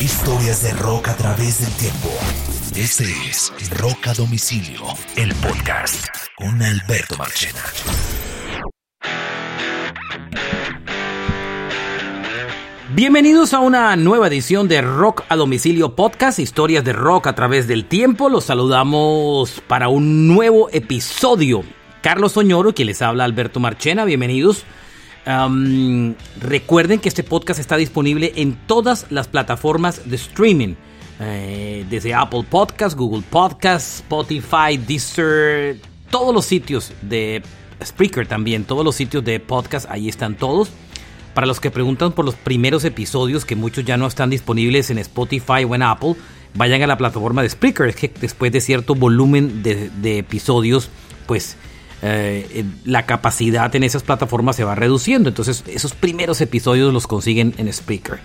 [0.00, 2.08] Historias de rock a través del tiempo.
[2.74, 4.80] Este es Rock a Domicilio,
[5.14, 7.60] el podcast con Alberto Marchena.
[12.94, 17.68] Bienvenidos a una nueva edición de Rock a Domicilio Podcast, historias de rock a través
[17.68, 18.30] del tiempo.
[18.30, 21.62] Los saludamos para un nuevo episodio.
[22.00, 24.64] Carlos Soñoro, quien les habla Alberto Marchena, bienvenidos.
[25.24, 30.74] Recuerden que este podcast está disponible en todas las plataformas de streaming.
[31.22, 35.78] Eh, desde Apple Podcasts, Google Podcasts, Spotify, Deezer,
[36.08, 37.42] todos los sitios de
[37.84, 40.70] Spreaker también, todos los sitios de podcast, ahí están todos.
[41.34, 44.96] Para los que preguntan por los primeros episodios, que muchos ya no están disponibles en
[44.98, 46.16] Spotify o en Apple,
[46.54, 47.88] vayan a la plataforma de Spreaker.
[47.88, 50.88] Es que después de cierto volumen de, de episodios,
[51.26, 51.56] pues
[52.02, 55.28] eh, la capacidad en esas plataformas se va reduciendo.
[55.28, 58.20] Entonces, esos primeros episodios los consiguen en Spreaker.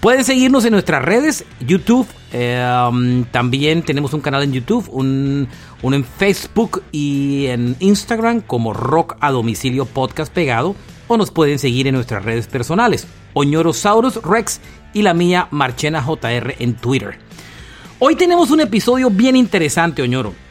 [0.00, 2.06] Pueden seguirnos en nuestras redes, YouTube.
[2.32, 5.46] Eh, um, también tenemos un canal en YouTube, un,
[5.82, 10.74] uno en Facebook y en Instagram como Rock a Domicilio Podcast Pegado.
[11.06, 14.60] O nos pueden seguir en nuestras redes personales, Oñorosaurus Rex
[14.94, 17.18] y la mía Marchena JR en Twitter.
[17.98, 20.49] Hoy tenemos un episodio bien interesante, Oñoro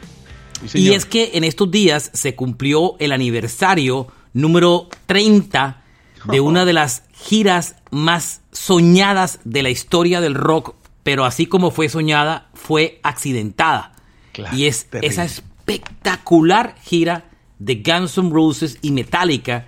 [0.74, 5.82] y es que en estos días se cumplió el aniversario número 30
[6.24, 11.70] de una de las giras más soñadas de la historia del rock, pero así como
[11.70, 13.92] fue soñada, fue accidentada.
[14.52, 19.66] y es esa espectacular gira de Guns N' Roses y Metallica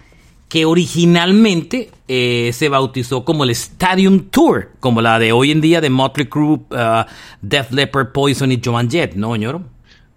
[0.53, 5.81] que originalmente eh, se bautizó como el Stadium Tour, como la de hoy en día
[5.81, 7.07] de Motley Crue, uh,
[7.41, 9.63] Def Leppard, Poison y Joan Jett, ¿no, señor?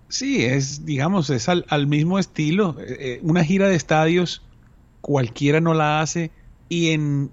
[0.10, 2.76] Sí, es, digamos, es al, mismo estilo.
[2.80, 4.42] Eh, eh, una gira de estadios,
[5.02, 6.32] cualquiera no la hace
[6.70, 7.32] y en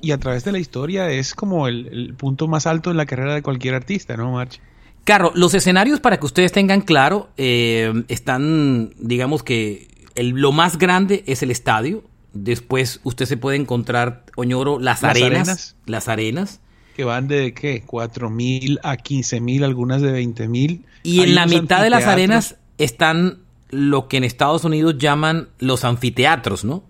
[0.00, 3.34] y a través de la historia es como el, punto más alto en la carrera
[3.34, 4.60] de cualquier artista, ¿no, March?
[5.04, 11.24] Claro, los escenarios, para que ustedes tengan claro, eh, están, digamos que lo más grande
[11.26, 12.04] es el estadio.
[12.32, 16.60] Después usted se puede encontrar, Oñoro, las, arenas, Las arenas
[16.96, 17.82] que van de ¿qué?
[17.84, 20.86] 4 mil a 15 mil, algunas de 20 mil.
[21.02, 25.84] Y en la mitad de las arenas están lo que en Estados Unidos llaman los
[25.84, 26.82] anfiteatros, ¿no?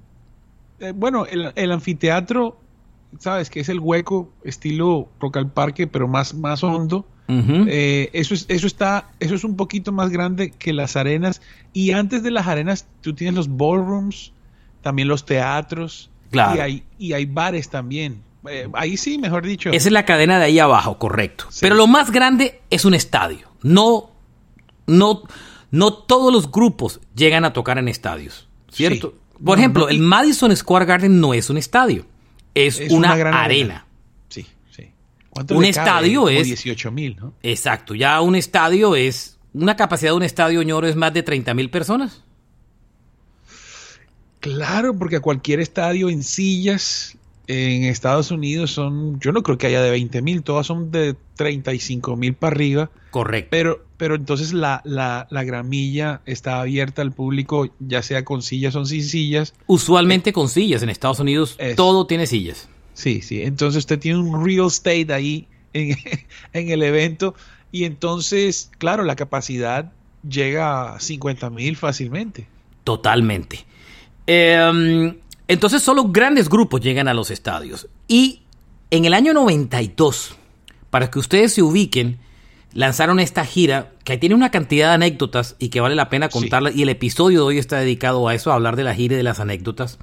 [0.78, 2.56] Eh, bueno, el, anfiteatro,
[3.19, 7.05] sabes que es el hueco estilo Rock al Parque, pero más, más hondo.
[7.28, 11.43] Eh, eso, es, eso, está, eso es un poquito más grande que las arenas.
[11.73, 14.33] Y antes de las arenas, tú tienes los ballrooms,
[14.83, 16.11] también los teatros.
[16.31, 16.56] Claro.
[16.56, 18.23] Y hay, y hay bares también.
[18.51, 19.71] Eh, ahí sí, mejor dicho.
[19.71, 21.47] Esa es la cadena de ahí abajo, correcto.
[21.61, 23.51] Pero lo más grande es un estadio.
[23.62, 24.11] No,
[24.87, 25.23] no,
[25.71, 29.15] no todos los grupos llegan a tocar en estadios, ¿cierto?
[29.45, 32.06] Por ejemplo, el Madison Square Garden no es un estadio,
[32.55, 33.87] es, una, arena.
[34.29, 34.91] Sí, sí.
[35.51, 37.35] Un estadio es 18 mil, ¿no?
[37.43, 41.55] Exacto, ya un estadio es una capacidad de un estadio ñoro es más de 30
[41.55, 42.23] mil personas.
[44.41, 49.69] Claro, porque a cualquier estadio en sillas en Estados Unidos son, yo no creo que
[49.69, 52.91] haya de 20 mil, todas son de 35 mil para arriba.
[53.11, 53.49] Correcto.
[53.51, 58.75] Pero, pero entonces la, la, la, gramilla está abierta al público, ya sea con sillas
[58.75, 59.55] o sin sillas.
[59.67, 62.69] Usualmente con sillas, en Estados Unidos todo tiene sillas.
[62.95, 65.97] Sí, sí, entonces usted tiene un real estate ahí en,
[66.53, 67.35] en el evento
[67.71, 69.93] y entonces, claro, la capacidad
[70.29, 72.49] llega a 50 mil fácilmente.
[72.85, 73.65] Totalmente.
[74.27, 75.15] Eh,
[75.49, 77.89] entonces solo grandes grupos llegan a los estadios.
[78.09, 78.43] Y
[78.91, 80.37] en el año 92,
[80.91, 82.19] para que ustedes se ubiquen,
[82.73, 86.71] lanzaron esta gira que tiene una cantidad de anécdotas y que vale la pena contarla.
[86.71, 89.17] Y el episodio de hoy está dedicado a eso, a hablar de la gira y
[89.17, 89.99] de las anécdotas.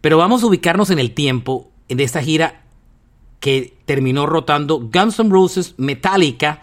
[0.00, 2.62] Pero vamos a ubicarnos en el tiempo de esta gira
[3.40, 6.60] que terminó rotando Guns N' Roses, Metallica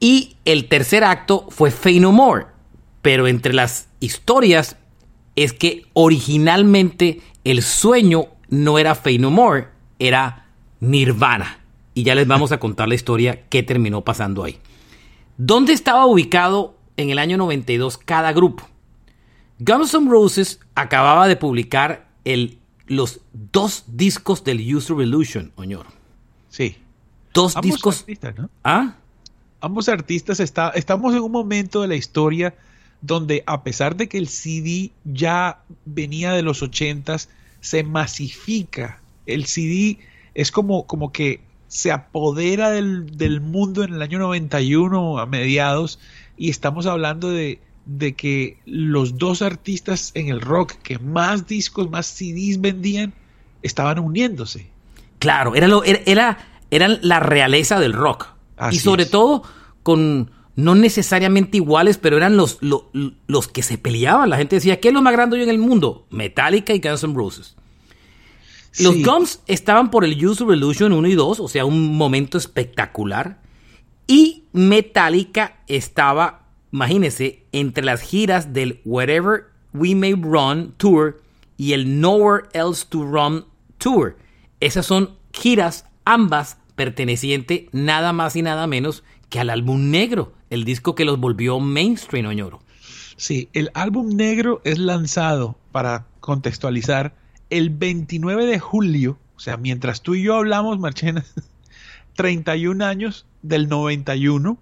[0.00, 2.46] y el tercer acto fue Fey No More.
[3.00, 4.76] Pero entre las historias
[5.44, 9.68] es que originalmente el sueño no era Fey No More,
[10.00, 10.48] era
[10.80, 11.60] Nirvana.
[11.94, 14.58] Y ya les vamos a contar la historia que terminó pasando ahí.
[15.36, 18.68] ¿Dónde estaba ubicado en el año 92 cada grupo?
[19.60, 25.86] Guns N' Roses acababa de publicar el, los dos discos del User Revolution, Oñor.
[26.48, 26.78] Sí.
[27.32, 28.04] Dos discos.
[28.64, 28.96] ¿Ah?
[29.60, 32.56] Ambos artistas está, estamos en un momento de la historia
[33.00, 37.28] donde a pesar de que el CD ya venía de los 80s,
[37.60, 39.00] se masifica.
[39.26, 39.98] El CD
[40.34, 45.98] es como, como que se apodera del, mundo en el año 91 a mediados
[46.36, 51.90] y estamos hablando de, de que los dos artistas en el rock que más discos,
[51.90, 53.12] más CDs vendían,
[53.62, 54.70] estaban uniéndose.
[55.18, 56.38] Claro, era, lo, era,
[56.70, 58.28] eran la realeza del rock.
[58.56, 59.10] Así y sobre es.
[59.10, 59.42] todo
[59.82, 62.90] con no necesariamente iguales, pero eran los, lo-
[63.28, 64.28] los que se peleaban.
[64.28, 66.04] La gente decía, ¿qué es lo más grande hoy en el mundo?
[66.10, 67.54] Metallica y Guns N' Roses.
[68.80, 69.04] Los Sí.
[69.04, 73.40] Gums estaban por el Use Revolution 1 y 2, o sea, un momento espectacular.
[74.08, 79.44] Y Metallica estaba, imagínense, entre las giras del Wherever
[79.74, 81.22] We May Run Tour
[81.56, 83.44] y el Nowhere Else to Run
[83.78, 84.16] Tour.
[84.58, 90.64] Esas son giras, ambas pertenecientes nada más y nada menos que al álbum negro, el
[90.64, 92.60] disco que los volvió mainstream, Oñoro.
[93.16, 97.14] Sí, el álbum negro es lanzado, para contextualizar,
[97.50, 101.24] el 29 de julio, o sea, mientras tú y yo hablamos, Marchena,
[102.14, 104.58] 31 años del 91,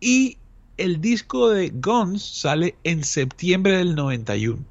[0.00, 0.38] y
[0.78, 4.64] el disco de Guns sale en septiembre del 91.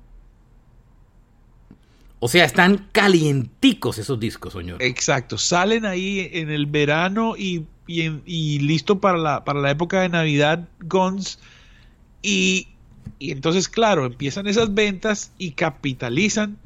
[2.19, 4.83] O sea, están calienticos esos discos, Oñoro.
[4.83, 9.71] Exacto, salen ahí en el verano y, y, en- y listo para la, para la
[9.71, 11.39] época de Navidad Guns.
[12.21, 12.67] Y,
[13.19, 16.57] y entonces, claro, empiezan esas ventas y capitalizan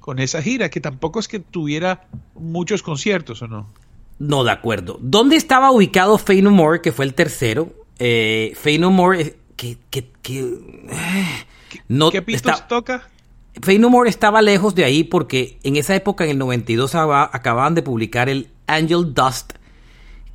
[0.00, 3.68] con esa gira, que tampoco es que tuviera muchos conciertos, ¿o no?
[4.18, 4.98] No, de acuerdo.
[5.00, 7.72] ¿Dónde estaba ubicado Fey No More, que fue el tercero?
[7.98, 11.44] Eh, Fey No More, eh, que, que, que, eh,
[11.88, 13.08] no, ¿Qué pitos está- toca?
[13.60, 17.30] Fey No More estaba lejos de ahí porque en esa época, en el 92, aba-
[17.32, 19.52] acababan de publicar el Angel Dust,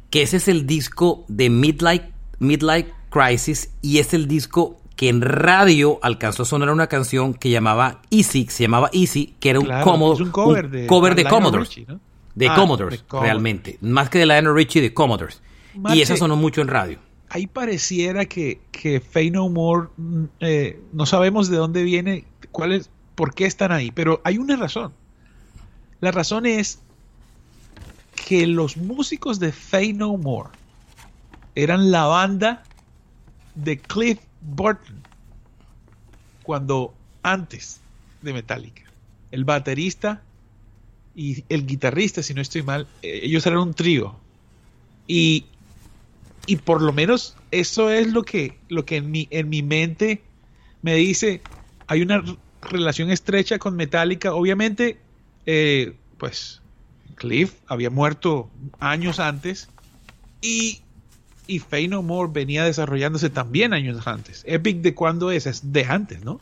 [0.10, 2.04] que ese es el disco de Midlight,
[2.40, 7.50] Midlight Crisis y es el disco que en radio alcanzó a sonar una canción que
[7.50, 10.88] llamaba Easy, que se llamaba Easy, que era un, Claro, Commodore- un cover un de,
[10.88, 11.70] cover de Commodores.
[11.70, 12.00] Richie, ¿no?
[12.36, 13.78] De Ah, Commodores, de realmente.
[13.82, 15.42] Más que de Lionel Richie, de Commodores.
[15.94, 17.00] y esa sonó mucho en radio.
[17.30, 22.72] Ahí pareciera que, que Fey No More, mm, eh, no sabemos de dónde viene, cuál
[22.74, 24.94] es, por qué están ahí, pero hay una razón.
[26.00, 26.80] La razón es
[28.28, 30.50] que los músicos de Fey No More
[31.56, 32.62] eran la banda
[33.56, 35.02] de Cliff Burton
[36.44, 36.94] cuando
[37.24, 37.80] antes
[38.22, 38.84] de Metallica.
[39.32, 40.22] El baterista
[41.16, 44.18] y el guitarrista, si no estoy mal, eh, ellos eran un trío.
[45.08, 45.46] Y,
[46.48, 50.22] y por lo menos eso es lo que, lo que en, mi, en mi mente
[50.82, 51.42] me dice,
[51.88, 52.22] hay una
[52.62, 54.34] relación estrecha con Metallica.
[54.34, 55.00] Obviamente,
[55.46, 56.62] eh, pues
[57.18, 58.50] Cliff había muerto
[58.80, 59.68] años antes
[60.42, 60.82] y,
[61.48, 64.44] y Fey No More venía desarrollándose también años antes.
[64.48, 66.40] Epic de cuándo es, es de antes, ¿no?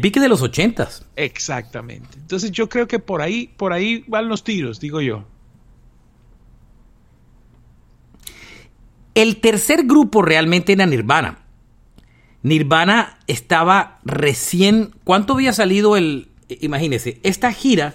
[0.00, 1.04] Pique de los ochentas.
[1.16, 2.08] Exactamente.
[2.16, 5.24] Entonces yo creo que por ahí, por ahí van los tiros, digo yo.
[9.14, 11.40] El tercer grupo realmente era Nirvana.
[12.42, 14.94] Nirvana estaba recién.
[15.04, 16.28] ¿Cuánto había salido el.?
[16.48, 17.94] Imagínense, esta gira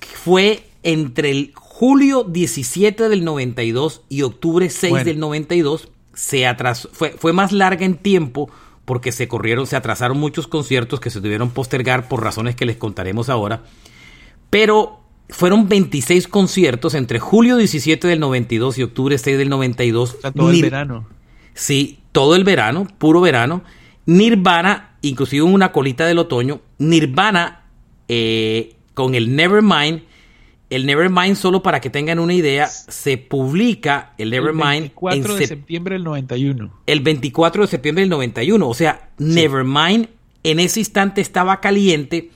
[0.00, 5.04] fue entre el julio 17 del 92 y octubre 6 Bueno.
[5.04, 5.88] del 92.
[6.14, 8.50] Se atrasó, fue, fue más larga en tiempo
[8.84, 12.76] porque se corrieron, se atrasaron muchos conciertos que se tuvieron postergar por razones que les
[12.76, 13.62] contaremos ahora.
[14.50, 20.14] Pero fueron 26 conciertos entre julio 17 del 92 y octubre 6 del 92.
[20.14, 21.06] O sea, todo el verano.
[21.54, 23.62] Sí, todo el verano, puro verano.
[24.06, 26.60] Nirvana, inclusive una colita del otoño.
[26.78, 27.64] Nirvana
[28.08, 30.02] eh, con el Nevermind.
[30.70, 35.38] El Nevermind, solo para que tengan una idea, se publica el El Nevermind 24 en
[35.38, 36.70] de sep- septiembre del 91.
[36.86, 38.68] el 24 de septiembre del 91.
[38.68, 40.08] O sea, Nevermind
[40.44, 42.30] en ese instante estaba caliente,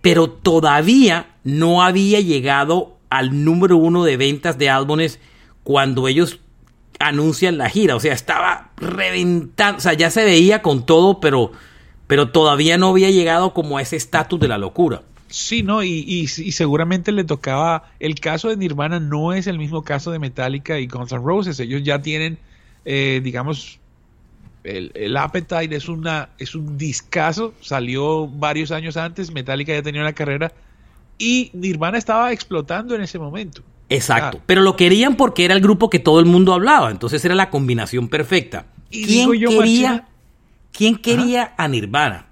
[0.00, 5.20] pero todavía no había llegado al número uno de ventas de álbumes
[5.62, 6.40] cuando ellos
[6.98, 7.94] anuncian la gira.
[7.94, 9.78] O sea, estaba reventando.
[9.78, 11.52] O sea, ya se veía con todo, pero,
[12.08, 15.02] pero todavía no había llegado como a ese estatus de la locura.
[15.36, 17.90] Sí, no, y, y- y seguramente le tocaba.
[18.00, 21.60] El caso de Nirvana no es el mismo caso de Metallica y Guns N' Roses.
[21.60, 22.38] Ellos ya tienen,
[22.86, 23.78] eh, digamos,
[24.64, 27.52] el, el Appetite es una es un discazo.
[27.60, 29.30] Salió varios años antes.
[29.30, 30.52] Metallica ya tenía una carrera
[31.18, 33.62] y Nirvana estaba explotando en ese momento.
[33.90, 34.38] Exacto.
[34.40, 34.44] Ah.
[34.46, 36.90] Pero lo querían porque era el grupo que todo el mundo hablaba.
[36.90, 38.64] Entonces era la combinación perfecta.
[38.90, 40.08] Y ¿Quién yo, quería,
[40.72, 42.26] ¿quién quería a Nirvana?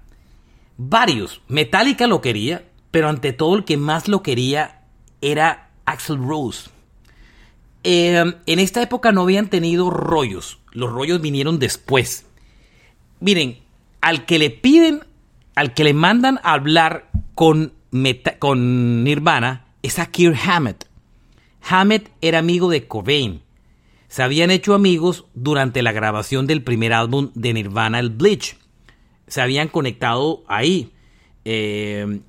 [0.77, 1.41] Varios.
[1.47, 2.63] Metallica lo quería,
[2.95, 4.79] pero ante todo el que más lo quería
[5.19, 6.69] era Axel Rose.
[7.83, 10.59] Eh, en esta época no habían tenido rollos.
[10.71, 12.25] Los rollos vinieron después.
[13.19, 13.57] Miren,
[13.99, 15.01] al que le piden,
[15.55, 17.73] al que le mandan a hablar con,
[18.39, 20.87] con Nirvana es a Kirk Hammett.
[21.67, 23.41] Hammett era amigo de Cobain.
[24.07, 28.55] Se habían hecho amigos durante la grabación del primer álbum de Nirvana, el Bleach.
[29.27, 30.93] Se habían conectado ahí.
[31.43, 32.21] Eh,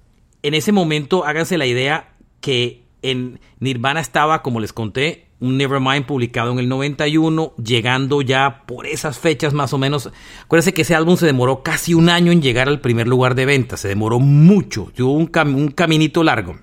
[0.47, 6.07] en ese momento, háganse la idea que en Nirvana estaba, como les conté, un Nevermind
[6.07, 10.11] publicado en el 91, llegando ya por esas fechas más o menos.
[10.45, 13.45] Acuérdense que ese álbum se demoró casi un año en llegar al primer lugar de
[13.45, 16.57] venta, se demoró mucho, tuvo un, un caminito largo.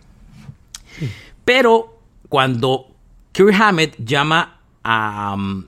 [1.45, 1.99] Pero
[2.29, 2.87] cuando
[3.31, 5.65] Kirk Hammett llama a, um,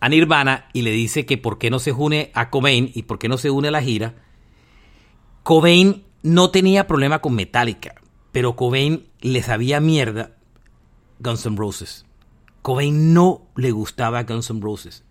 [0.00, 3.18] a Nirvana y le dice que por qué no se une a Cobain y por
[3.18, 4.14] qué no se une a la gira,
[5.42, 7.94] Cobain no tenía problema con Metallica,
[8.30, 10.36] pero Cobain le sabía mierda
[11.18, 12.04] Guns N' Roses.
[12.62, 15.04] Cobain no le gustaba Guns N' Roses.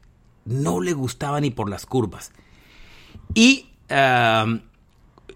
[0.45, 2.31] No le gustaba ni por las curvas.
[3.33, 4.61] Y um,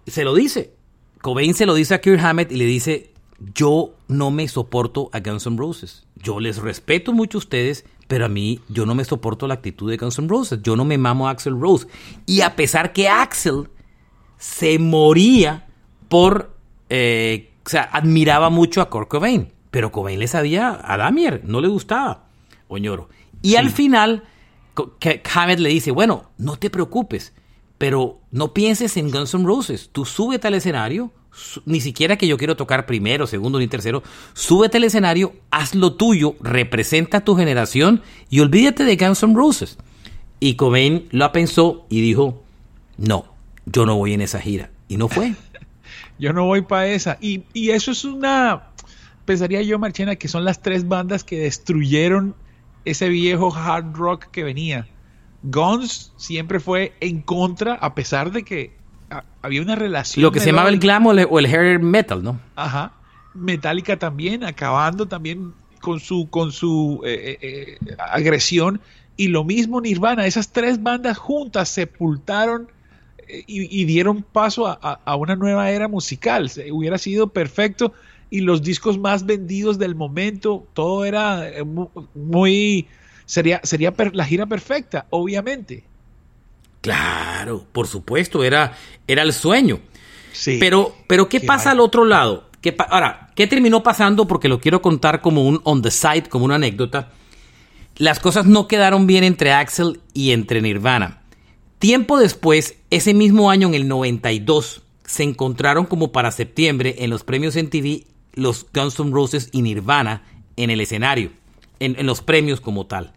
[0.07, 0.73] se lo dice.
[1.21, 3.13] Cobain se lo dice a Kirk Hammett y le dice,
[3.53, 6.05] yo no me soporto a Guns N' Roses.
[6.15, 9.89] Yo les respeto mucho a ustedes, pero a mí yo no me soporto la actitud
[9.89, 10.61] de Guns N' Roses.
[10.63, 11.87] Yo no me mamo a Axel Rose.
[12.25, 13.69] Y a pesar que Axel
[14.37, 15.64] se moría
[16.07, 16.55] por...
[16.89, 19.51] Eh, o sea, admiraba mucho a Kurt Cobain.
[19.71, 22.25] Pero Cobain le sabía a Damier, no le gustaba
[22.69, 23.09] Oñoro.
[23.41, 24.23] Y al final,
[25.33, 27.33] Hammett le dice, bueno, no te preocupes,
[27.77, 29.89] pero no pienses en Guns N' Roses.
[29.91, 31.11] Tú súbete al escenario,
[31.65, 34.01] ni siquiera que yo quiero tocar primero, segundo ni tercero.
[34.33, 39.77] Súbete al escenario, haz lo tuyo, representa tu generación y olvídate de Guns N' Roses.
[40.39, 42.41] Y Cobain lo pensó y dijo,
[42.97, 43.25] no,
[43.65, 44.71] yo no voy en esa gira.
[44.87, 45.33] Y no fue.
[46.19, 47.17] Yo no voy para esa.
[47.21, 48.63] Y, y eso es una
[49.25, 52.35] pensaría yo, Marchena, que son las tres bandas que destruyeron
[52.85, 54.87] ese viejo hard rock que venía.
[55.43, 58.77] Guns siempre fue en contra, a pesar de que
[59.41, 60.23] había una relación.
[60.23, 62.39] Lo que se llamaba el glam o el, hair metal, ¿no?
[62.55, 62.93] Ajá.
[63.33, 68.81] Metallica también, acabando también con su, con su eh, eh, eh, agresión.
[69.17, 72.71] Y lo mismo Nirvana, esas tres bandas juntas sepultaron
[73.27, 76.51] y, dieron paso a, a, una nueva era musical.
[76.71, 77.93] Hubiera sido perfecto
[78.29, 81.63] y los discos más vendidos del momento, todo era eh,
[82.13, 82.87] muy...
[83.25, 85.83] Sería, sería la gira perfecta, obviamente.
[86.81, 88.77] Claro, por supuesto, era,
[89.07, 89.79] era el sueño.
[90.31, 90.57] Sí.
[90.59, 92.49] Pero, pero ¿qué, pasa al otro lado?
[92.61, 94.27] ¿Qué ahora, ¿qué terminó pasando?
[94.27, 97.11] Porque lo quiero contar como un on the side, como una anécdota.
[97.97, 101.21] Las cosas no quedaron bien entre Axel y entre Nirvana.
[101.85, 107.23] Tiempo después, ese mismo año, en el 92, se encontraron como para septiembre en los
[107.23, 110.23] premios MTV los Guns N' Roses y Nirvana
[110.55, 111.29] en el escenario,
[111.79, 113.13] en, los premios como tal.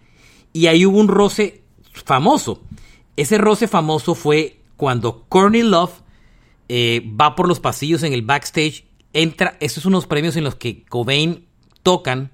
[0.53, 1.63] Y ahí hubo un roce
[1.95, 2.63] famoso.
[3.17, 6.03] Ese roce famoso fue cuando Courtney Love
[6.69, 8.85] eh, va por los pasillos en el backstage,
[9.15, 11.47] entra, esos son unos premios en los que Cobain
[11.83, 12.33] tocan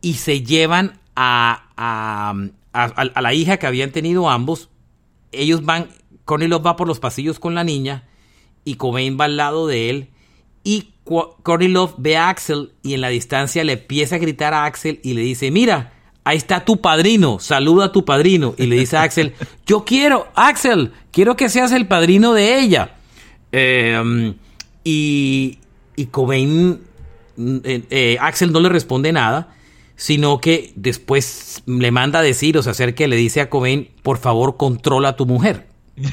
[0.00, 2.32] y se llevan a, a,
[2.72, 4.70] a, la hija que habían tenido ambos.
[5.32, 5.88] Ellos van,
[6.24, 8.08] Courtney Love va por los pasillos con la niña
[8.64, 10.08] y Cobain va al lado de él
[10.64, 14.66] y Courtney Love ve a Axel y en la distancia le empieza a gritar a
[14.66, 15.92] Axel y le dice, mira,
[16.24, 18.54] ahí está tu padrino, saluda a tu padrino.
[18.58, 19.32] Y le dice a Axel,
[19.66, 22.96] yo quiero, Axel, quiero que seas el padrino de ella.
[23.50, 24.34] Em,
[24.84, 25.58] y,
[25.96, 26.80] y Cobain,
[27.38, 29.56] eh, eh, Axel no le responde nada,
[29.98, 33.90] sino que después le manda a decir o se acerca y le dice a Cobain,
[34.04, 35.66] por favor, controla a tu mujer.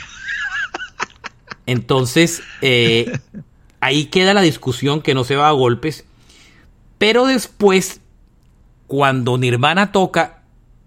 [1.68, 3.20] Entonces, eh,
[3.80, 6.04] ahí queda la discusión que no se va a golpes.
[6.98, 8.02] Pero después,
[8.88, 10.42] cuando Nirvana toca,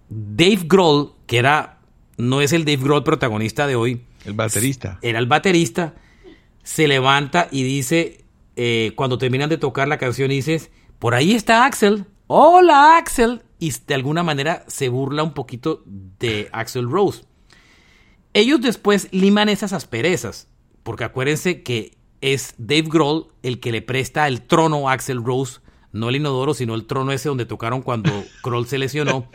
[0.09, 1.79] Dave Grohl, que era,
[2.17, 4.03] no es el Dave Grohl protagonista de hoy.
[4.25, 4.99] El baterista.
[5.03, 5.95] Era el baterista.
[6.65, 8.25] Se levanta y dice,
[8.57, 12.05] eh, cuando terminan de tocar la canción, dices, por ahí está Axel.
[12.31, 13.41] Hola Axel.
[13.59, 17.25] Y de alguna manera se burla un poquito de Axel Rose.
[18.35, 20.47] Ellos después liman esas asperezas.
[20.83, 25.61] Porque acuérdense que es Dave Grohl el que le presta el trono a Axel Rose,
[25.93, 28.13] no el inodoro, sino el trono ese donde tocaron cuando
[28.45, 29.31] Grohl se lesionó.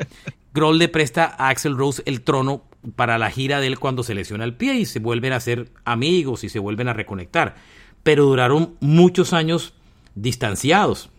[0.53, 2.61] Grohl le presta a Axel Rose el trono
[2.95, 5.71] para la gira de él cuando se lesiona el pie y se vuelven a ser
[5.83, 7.55] amigos y se vuelven a reconectar.
[8.03, 9.73] Pero duraron muchos años
[10.13, 11.09] distanciados.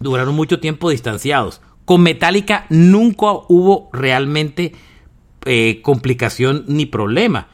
[0.00, 1.60] Duraron mucho tiempo distanciados.
[1.84, 4.72] Con Metallica nunca hubo realmente
[5.44, 7.48] eh, complicación ni problema.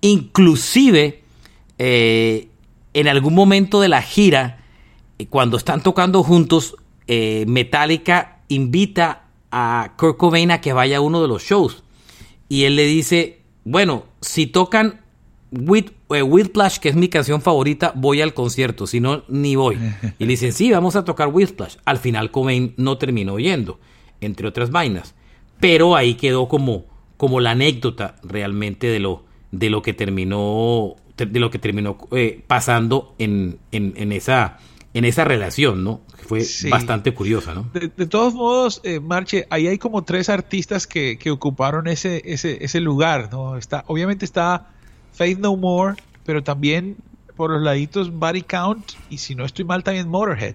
[0.00, 1.22] Inclusive
[1.78, 2.48] eh,
[2.94, 4.64] en algún momento de la gira,
[5.18, 6.76] eh, cuando están tocando juntos,
[7.06, 11.84] Metallica invita a Kurt Cobain a que vaya a uno de los shows.
[12.48, 15.03] Y él le dice, bueno, si tocan
[15.60, 16.22] With, eh,
[16.80, 19.78] que es mi canción favorita, voy al concierto, si no, ni voy.
[20.18, 21.76] Y le dicen, sí, vamos a tocar Whiplash.
[21.84, 23.78] Al final Cobain no terminó yendo,
[24.20, 25.14] entre otras vainas.
[25.60, 26.84] Pero ahí quedó como,
[27.16, 32.42] como la anécdota realmente de lo, de lo que terminó de lo que terminó eh,
[32.46, 34.58] pasando en, esa,
[34.94, 36.00] en esa relación, ¿no?
[36.26, 37.70] Fue bastante curiosa, ¿no?
[37.72, 42.80] De, todos modos, eh, Marche, ahí hay como tres artistas que, ocuparon ese, ese, ese,
[42.80, 43.56] lugar, ¿no?
[43.56, 44.73] Está, obviamente está
[45.14, 46.96] Faith No More, pero también
[47.36, 50.54] por los laditos Body Count y si no estoy mal también Motorhead.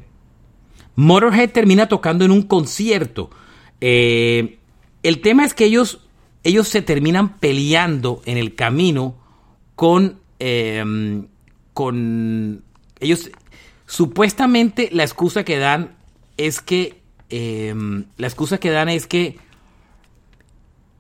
[0.96, 3.30] Motorhead termina tocando en un concierto.
[3.82, 4.60] Eh,
[5.04, 6.08] el tema es que ellos,
[6.44, 9.16] ellos se terminan peleando en el camino
[9.76, 11.24] con, eh,
[11.74, 12.64] con
[13.00, 13.32] ellos
[13.90, 15.96] Supuestamente la excusa que dan
[16.38, 17.02] es que
[17.32, 19.40] em, la excusa que dan es que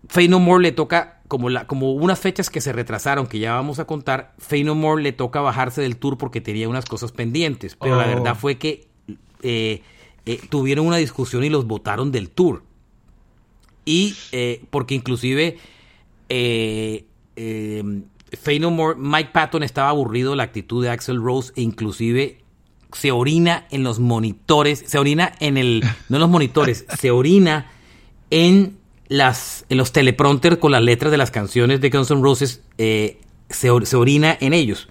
[0.07, 3.53] Fey No More le toca como la como unas fechas que se retrasaron que ya
[3.53, 7.13] vamos a contar, Fey No More le toca bajarse del tour porque tenía unas cosas
[7.13, 8.39] pendientes, pero la verdad oh.
[8.39, 8.87] fue que
[9.43, 9.83] eh,
[10.25, 12.63] eh, tuvieron una discusión y los votaron del tour.
[13.85, 15.57] Y eh, porque inclusive
[16.29, 17.05] eh,
[17.35, 18.03] em,
[18.59, 22.39] No More, Mike Patton estaba aburrido de la actitud de Axel Rose e inclusive
[22.91, 27.71] se orina en los monitores, se orina en el, no en los monitores, se orina
[28.31, 28.78] en
[29.09, 33.19] las, en los teleprompters con las letras de las canciones de Guns N' Roses, eh,
[33.49, 34.87] se, orina en ellos,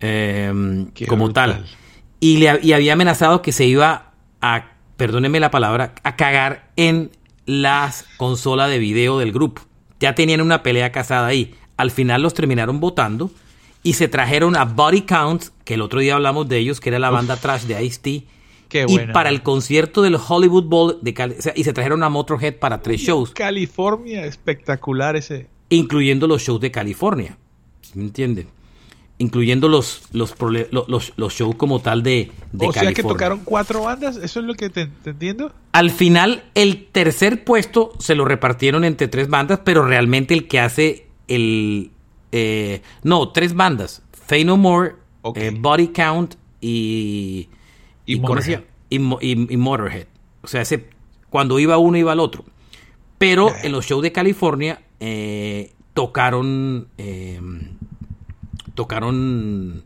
[0.00, 1.66] em, como tal.
[2.20, 7.10] Y, le, y había amenazado que se iba a, perdónenme la palabra, a cagar en
[7.46, 9.62] las consolas de video del grupo.
[10.00, 11.54] Ya tenían una pelea casada ahí.
[11.76, 13.30] Al final los terminaron votando
[13.82, 16.98] y se trajeron a Body Count, que el otro día hablamos de ellos, que era
[16.98, 18.24] la banda trash de Ice-T.
[18.70, 23.00] Y para el concierto del Hollywood Bowl de y se trajeron a Motorhead para tres
[23.00, 23.30] shows.
[23.30, 25.48] California, espectacular ese.
[25.70, 27.38] Incluyendo los shows de California.
[27.94, 28.48] ¿Me entienden?
[29.16, 30.34] Incluyendo los, los,
[31.16, 34.54] los, shows como tal de, de o sea que tocaron cuatro bandas, ¿eso es lo
[34.54, 35.52] que te, te, entiendo?
[35.72, 40.60] Al final, el tercer puesto se lo repartieron entre tres bandas, pero realmente el que
[40.60, 41.90] hace el,
[42.32, 44.02] eh, no, tres bandas.
[44.26, 44.94] Fey No More,
[45.34, 47.48] eh, Body Count y...
[48.08, 48.62] Y, Motorhead.
[48.88, 48.98] y,
[49.56, 50.06] Motorhead.
[50.42, 50.88] O sea, ese,
[51.30, 52.44] cuando iba uno iba al otro.
[53.18, 56.88] Pero en los shows de California eh, tocaron...
[58.74, 59.82] tocaron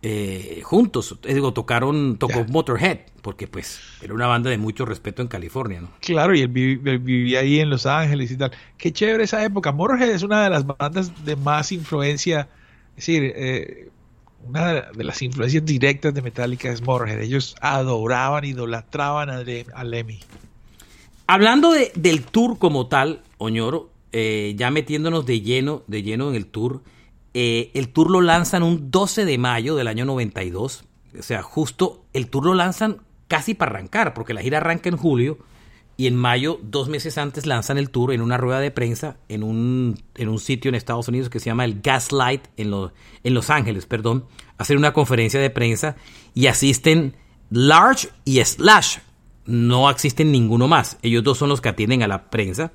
[0.00, 5.28] eh, juntos, digo, tocaron, tocó Motorhead, porque pues era una banda de mucho respeto en
[5.28, 5.88] California, ¿no?
[6.00, 8.52] Claro, y él, vivía ahí en Los Ángeles y tal.
[8.76, 9.72] Qué chévere esa época.
[9.72, 12.48] Motorhead es una de las bandas de más influencia,
[12.90, 13.90] es decir, eh,
[14.48, 17.20] una de las influencias directas de Metallica es Motorhead.
[17.20, 20.20] Ellos adoraban, idolatraban a, Lemmy.
[21.26, 26.36] Hablando de, del tour como tal, Oñoro, eh, ya metiéndonos de lleno, de lleno en
[26.36, 26.82] el tour,
[27.34, 30.84] eh, el tour lo lanzan un 12 de mayo del año 92.
[31.18, 34.96] O sea, justo el tour lo lanzan casi para arrancar, porque la gira arranca en
[34.96, 35.38] julio
[36.00, 39.42] y en mayo, dos meses antes, lanzan el tour en una rueda de prensa en
[39.42, 42.72] un, en un sitio en Estados Unidos que se llama el Gaslight, en,
[43.24, 44.24] en Los Ángeles, perdón.
[44.58, 45.96] Hacen una conferencia de prensa
[46.34, 47.16] y asisten
[47.50, 48.98] Large y Slash.
[49.46, 50.98] No existen ninguno más.
[51.02, 52.70] Ellos dos son los que atienden a la prensa.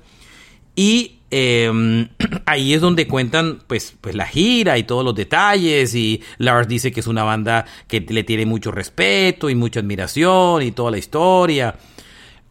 [0.76, 2.10] Y em,
[2.44, 6.92] ahí es donde cuentan pues, pues la gira y todos los detalles y Lars dice
[6.92, 10.98] que es una banda que le tiene mucho respeto y mucha admiración y toda la
[10.98, 11.74] historia.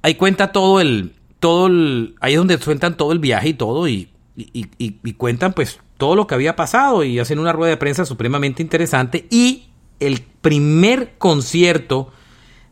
[0.04, 3.88] Ahí cuenta todo el, todo el, ahí es donde cuentan todo el viaje y todo
[3.88, 7.78] y, y, y cuentan pues todo lo que había pasado y hacen una rueda de
[7.78, 12.12] prensa supremamente interesante y el primer concierto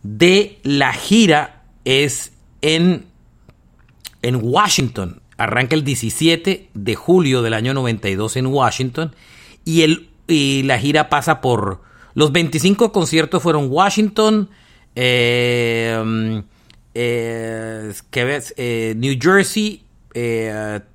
[0.04, 3.08] de la gira es en,
[4.22, 9.15] en Washington, Arranca el 17 de julio del año 92 en Washington
[9.65, 11.82] y, el, y la gira pasa por...
[12.13, 14.50] Los 25 conciertos fueron Washington,
[14.96, 16.44] eh,
[16.93, 17.93] eh,
[18.58, 19.84] eh, New Jersey,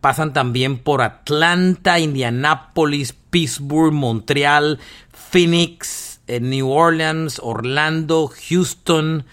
[0.00, 4.78] pasan también por Atlanta, Indianapolis, Pittsburgh, Montreal,
[5.30, 9.24] Phoenix, New Orleans, Orlando, Houston,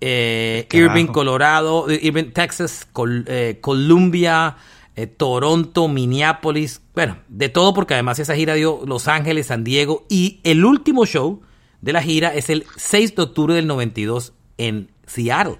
[0.00, 2.86] eh, Irving, Colorado, eh, Irving, Texas,
[3.26, 4.56] eh, Columbia,
[5.16, 10.04] Toronto, Minneapolis, bueno, de todo porque además esa gira dio Los Ángeles, San Diego.
[10.08, 11.40] Y el último show
[11.80, 15.58] de la gira es el 6 de octubre del 92 en Seattle.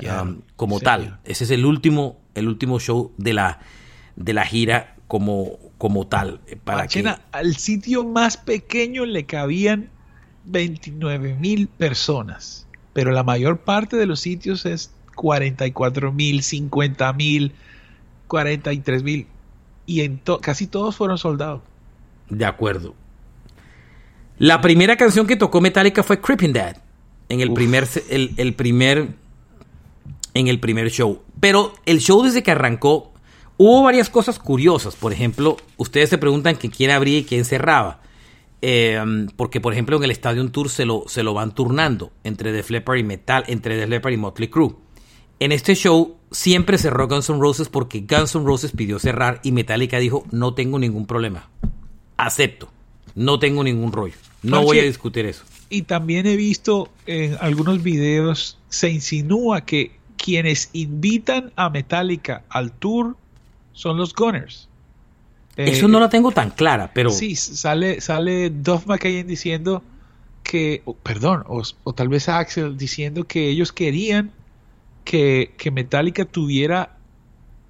[0.00, 3.60] Um, como tal, ese es el último el último show de la
[4.16, 6.86] de la gira como como tal para
[7.32, 9.88] al sitio más pequeño le cabían
[10.44, 17.52] 29 mil personas pero la mayor parte de los sitios es 44 mil, 50 mil,
[18.26, 19.26] 43 mil.
[19.86, 21.62] Y en casi todos fueron soldados.
[22.28, 22.94] De acuerdo.
[24.38, 26.76] La primera canción que tocó Metallica fue Creeping Dad.
[27.28, 29.14] En el primer, el, primer.
[30.34, 31.22] En el primer show.
[31.40, 33.12] Pero el show desde que arrancó.
[33.56, 34.96] Hubo varias cosas curiosas.
[34.96, 38.00] Por ejemplo, ustedes se preguntan que quién abría y quién cerraba.
[38.62, 42.52] eh, porque por ejemplo en el Stadium Tour se lo, se lo van turnando entre
[42.52, 44.76] The Leppard y Metal, entre The Leppard y Motley Crue.
[45.38, 49.52] En este show siempre cerró Guns N' Roses porque Guns N' Roses pidió cerrar y
[49.52, 51.48] Metallica dijo no tengo ningún problema,
[52.16, 52.70] acepto,
[53.14, 55.44] no tengo ningún rollo, no voy a discutir eso.
[55.70, 62.72] Y también he visto en algunos videos se insinúa que quienes invitan a Metallica al
[62.72, 63.16] tour
[63.72, 64.68] son los Gunners.
[65.56, 67.10] Eso no la tengo tan clara, pero...
[67.10, 69.82] Sí, sale, sale Duff McKagan diciendo
[70.42, 74.30] que, oh, perdón, o, o, tal vez Axel diciendo que ellos querían
[75.04, 76.96] que, que, Metallica tuviera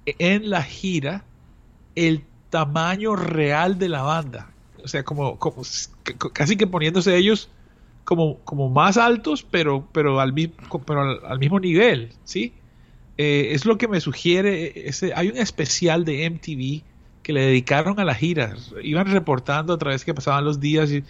[0.05, 1.23] en la gira
[1.95, 4.51] el tamaño real de la banda.
[4.83, 5.63] O sea, como, como
[6.33, 7.49] casi que poniéndose ellos
[8.03, 10.33] como, como más altos, pero, pero, al,
[10.85, 12.53] pero al, al mismo nivel, ¿sí?
[13.17, 16.83] Eh, es lo que me sugiere, ese, hay un especial de MTV
[17.23, 18.55] que le dedicaron a la gira.
[18.81, 21.03] Iban reportando a través que pasaban los días y,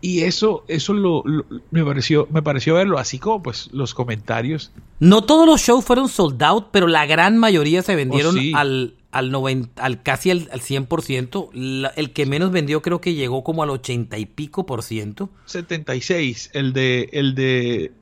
[0.00, 4.72] y eso, eso lo, lo, me pareció, me pareció verlo, así como pues los comentarios.
[5.00, 8.52] No todos los shows fueron sold out, pero la gran mayoría se vendieron oh, sí.
[8.54, 11.50] al, al, 90, al casi al, al 100%.
[11.52, 15.30] La, el que menos vendió creo que llegó como al 80 y pico por ciento.
[15.46, 17.92] 76, el de, el de,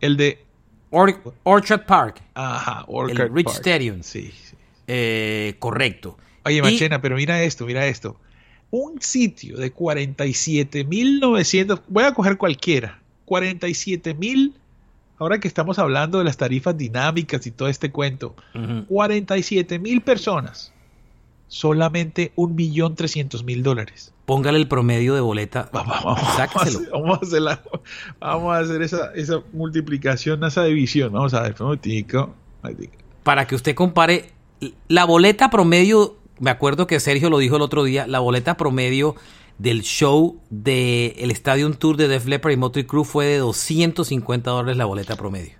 [0.00, 0.44] el de
[0.90, 2.22] Or, Orchard Park.
[2.34, 3.58] Ajá, Orchard el Rich Park.
[3.58, 4.02] Stadium.
[4.02, 4.54] Sí, sí.
[4.86, 6.16] Eh, correcto.
[6.44, 8.20] Oye, Machena, y, pero mira esto, mira esto.
[8.70, 14.52] Un sitio de 47.900, voy a coger cualquiera, 47.000,
[15.18, 18.86] ahora que estamos hablando de las tarifas dinámicas y todo este cuento, uh -huh.
[18.88, 20.72] 47.000 personas,
[21.48, 24.12] solamente 1.300.000 dólares.
[24.26, 25.70] Póngale el promedio de boleta.
[25.72, 26.90] Vamos, vamos, Sáqueselo.
[26.92, 27.62] Vamos a hacer, la,
[28.20, 31.12] vamos a hacer esa, esa, multiplicación, esa división.
[31.12, 32.34] Vamos a ver, momentico.
[33.22, 34.32] Para que usted compare
[34.88, 39.16] la boleta promedio me acuerdo que Sergio lo dijo el otro día, la boleta promedio
[39.58, 44.50] del show del de Stadium Tour de Def Leppard y Motley Crue fue de 250
[44.50, 45.52] dólares la boleta promedio.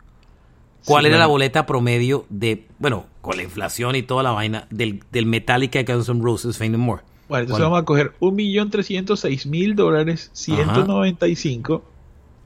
[0.85, 1.19] ¿Cuál sí, era bueno.
[1.19, 5.83] la boleta promedio de, bueno, con la inflación y toda la vaina, del, del Metallica
[5.83, 7.03] Guns N' Roses Fame No More?
[7.29, 11.85] Bueno, entonces vamos a coger 1.306.000 dólares, 195, Ajá.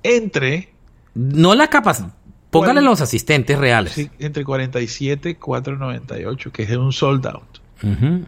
[0.03, 0.73] entre...
[1.15, 2.15] No la capacidad.
[2.51, 3.93] Póngale los asistentes reales.
[3.93, 7.61] Sí, entre 47, 498, que es un sold out.
[7.83, 8.27] Uh -huh.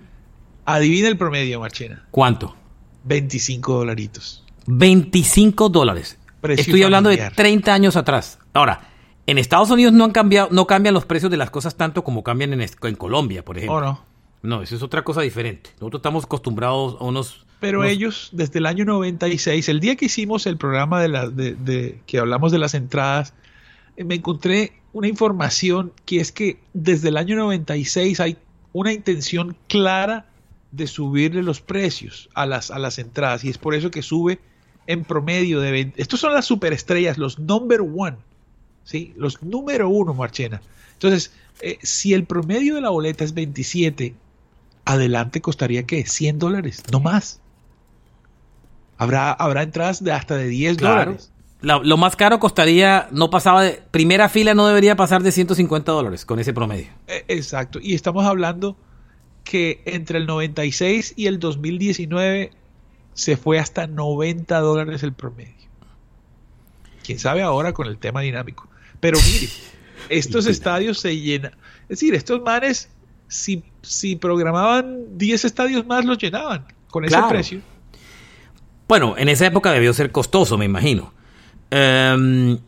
[0.65, 2.07] Adivina el promedio, Marchena.
[2.11, 2.55] ¿Cuánto?
[3.05, 4.45] 25 dolaritos.
[4.67, 6.19] 25 dólares.
[6.41, 6.87] Precio Estoy familiar.
[6.87, 8.39] hablando de 30 años atrás.
[8.53, 8.89] Ahora,
[9.27, 12.23] en Estados Unidos no han cambiado, no cambian los precios de las cosas tanto como
[12.23, 13.77] cambian en, en Colombia, por ejemplo.
[13.77, 14.05] ¿O no?
[14.43, 15.71] No, eso es otra cosa diferente.
[15.81, 17.47] Nosotros estamos acostumbrados a unos.
[17.61, 17.91] Pero unos...
[17.91, 21.99] ellos, desde el año 96, el día que hicimos el programa de, la, de, de
[22.07, 23.33] que hablamos de las entradas,
[23.97, 28.37] eh, me encontré una información que es que desde el año 96 hay
[28.73, 30.27] una intención clara
[30.77, 34.41] de subirle los precios a las, a las entradas y es por eso que sube
[34.87, 36.03] en promedio de 20.
[36.03, 38.17] Estos son las superestrellas, los number one,
[38.85, 39.15] ¿sí?
[39.17, 40.61] Los número uno, Marchena.
[40.95, 44.15] Entonces, eh, si el promedio de la boleta es 27,
[44.85, 46.05] adelante costaría ¿qué?
[46.07, 47.41] 100 dólares, no más.
[48.99, 51.01] Habrá, habrá entradas de hasta de 10 claro.
[51.01, 51.31] dólares.
[51.61, 55.91] La, lo más caro costaría, no pasaba de, primera fila no debería pasar de 150
[55.93, 56.89] dólares con ese promedio.
[57.07, 58.77] Eh, exacto, y estamos hablando
[59.45, 62.51] que entre el 96 y el 2019
[63.13, 65.55] se fue hasta 90 dólares el promedio.
[67.05, 68.67] Quién sabe ahora con el tema dinámico.
[68.99, 69.49] Pero mire,
[70.09, 71.53] estos estadios se llenan.
[71.83, 72.89] Es decir, estos manes,
[73.29, 77.29] si, si programaban 10 estadios más, los llenaban con ese claro.
[77.29, 77.61] precio.
[78.89, 81.13] Bueno, en esa época debió ser costoso, me imagino.
[81.71, 82.59] Um,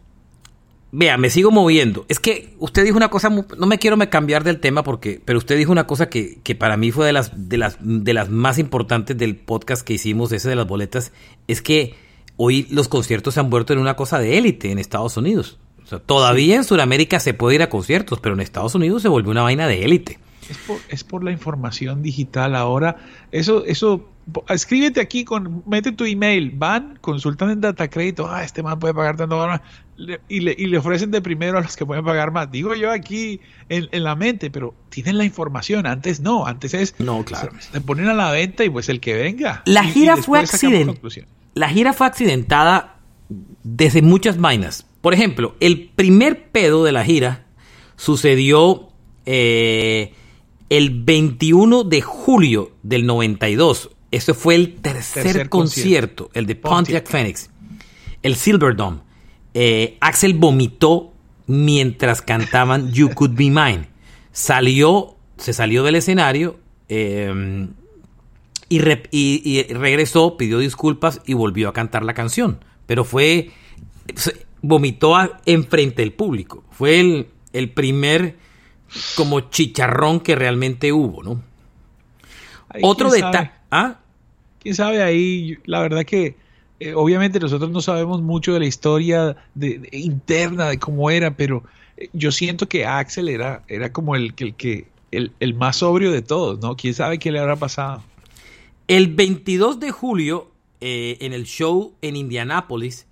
[0.97, 2.07] vea, me sigo moviendo.
[2.09, 5.39] Es que usted dijo una cosa, no me quiero me cambiar del tema porque, pero
[5.39, 8.31] usted dijo una cosa que, que para mí fue de las, de las, de las
[8.31, 11.13] más importantes del podcast que hicimos, ese de las boletas,
[11.49, 11.95] es que
[12.37, 15.59] hoy los conciertos se han vuelto en una cosa de élite en Estados Unidos.
[15.85, 16.59] O sea, todavía sí.
[16.59, 19.69] en Sudamérica se puede ir a conciertos, pero en Estados Unidos se volvió una vaina
[19.69, 20.19] de élite.
[20.49, 22.97] Es por, es por la información digital ahora.
[23.33, 24.09] Eso, eso
[24.49, 28.95] escríbete aquí con, mete tu email, van, consultan en data crédito, ah, este man puede
[28.95, 29.39] pagar tanto
[30.29, 32.51] y le, y le ofrecen de primero a los que pueden pagar más.
[32.51, 36.95] Digo yo aquí en, en, la mente, pero tienen la información, antes no, antes es,
[36.99, 37.53] no, claro.
[37.59, 39.63] se, se ponen a la venta y pues el que venga.
[39.67, 40.99] La gira y fue accident,
[41.55, 42.97] la gira fue accidentada
[43.63, 44.87] desde muchas vainas.
[45.01, 47.47] Por ejemplo, el primer pedo de la gira
[47.97, 48.89] sucedió
[49.25, 50.13] eh,
[50.69, 56.55] el 21 de julio del 92 ese fue el tercer, tercer concierto, concierto, el de
[56.55, 57.07] Pontiac, Pontiac.
[57.09, 57.51] Phoenix,
[58.23, 59.01] el Silverdome.
[59.59, 61.15] Eh, Axel vomitó
[61.47, 63.89] mientras cantaban You Could Be Mine.
[64.31, 66.59] Salió, se salió del escenario,
[66.91, 67.67] eh,
[68.69, 72.63] Y, regresó, pidió disculpas y volvió a cantar la canción.
[72.85, 73.51] Pero fue,
[74.61, 75.17] vomitó
[75.47, 76.63] enfrente del público.
[76.71, 78.37] Fue el, el primer
[79.17, 81.43] como chicharrón que realmente hubo, ¿no?
[82.83, 83.53] Otro detalle.
[83.71, 84.01] ¿Ah?
[84.59, 85.57] ¿Quién sabe ahí?
[85.65, 86.37] La verdad que
[86.79, 91.65] eh, obviamente nosotros no sabemos mucho de la historia de, interna de cómo era, pero
[91.97, 96.23] eh, yo siento que Axel era, era como el, el, que, el, más sobrio de
[96.23, 96.77] todos, ¿no?
[96.77, 98.03] ¿Quién sabe qué le habrá pasado?
[98.89, 103.07] El 22 de julio, eh, en el show en Indianápolis,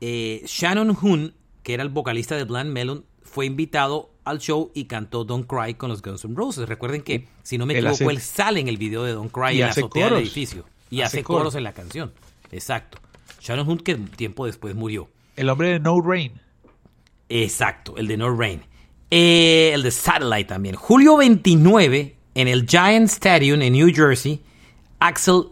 [0.00, 5.24] Shannon Hoon, que era el vocalista de Blind Melon, fue invitado al show y cantó
[5.24, 6.68] Don't Cry con los Guns N' Roses.
[6.68, 9.60] Recuerden que, si no me equivoco, él sale en el video de Don't Cry en
[9.60, 10.64] la azotea del edificio.
[10.90, 12.12] Y hace, coros en la canción.
[12.56, 12.98] Exacto.
[13.40, 15.08] Sharon Hunt, que tiempo después murió.
[15.36, 16.32] El hombre de No Rain.
[17.28, 18.62] Exacto, el de No Rain.
[19.10, 20.74] Eh, el de Satellite también.
[20.74, 24.40] Julio 29, en el Giant Stadium en New Jersey,
[24.98, 25.48] Axel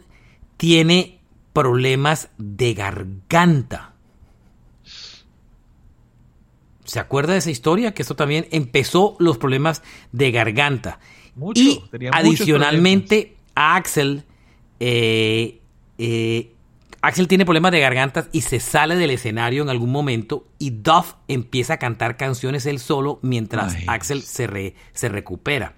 [0.57, 1.21] tiene
[1.53, 3.95] problemas de garganta.
[6.85, 7.95] ¿Se acuerda de esa historia?
[7.95, 10.99] Que esto también empezó los problemas de garganta.
[11.37, 14.25] Mucho, y adicionalmente a Axel,
[14.81, 15.61] eh,
[15.99, 16.54] eh,
[17.05, 21.13] Axel tiene problemas de garganta y se sale del escenario en algún momento y Duff
[21.29, 25.75] empieza a cantar canciones él solo mientras Axel se, se recupera.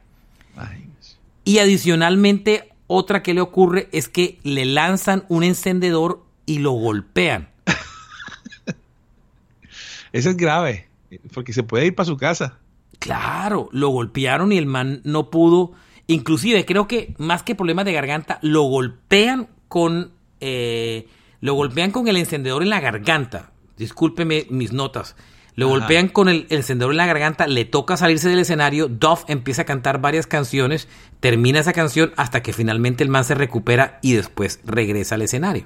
[1.43, 7.49] Y adicionalmente, otra que le ocurre es que le lanzan un encendedor y lo golpean.
[10.12, 10.87] Eso es grave.
[11.35, 12.61] Porque se puede ir para su casa.
[13.01, 15.73] Claro, lo golpearon y el man no pudo.
[16.07, 21.09] Inclusive creo que más que problemas de garganta, lo golpean con eh,
[21.40, 23.53] lo golpean con el encendedor en la garganta.
[23.77, 25.16] Discúlpeme mis notas.
[25.57, 29.62] Lo golpean con el, encendedor en la garganta, le toca salirse del escenario, Duff empieza
[29.62, 30.87] a cantar varias canciones,
[31.18, 35.64] termina esa canción hasta que finalmente el man se recupera y después regresa al escenario.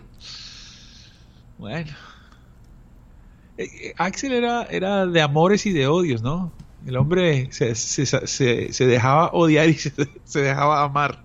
[1.58, 1.90] Bueno,
[3.58, 6.52] eh, eh, Axel era, era de amores y de odios, ¿no?
[6.86, 9.74] El hombre se, dejaba odiar y
[10.24, 11.24] se, dejaba amar.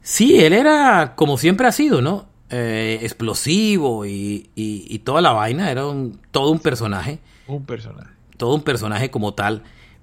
[0.00, 2.29] sí, él era como siempre ha sido, ¿no?
[2.50, 5.82] Eh, explosivo y, toda la vaina, era
[6.30, 7.20] todo un personaje.
[7.46, 8.10] Un personaje.
[8.36, 9.62] Todo un personaje como tal.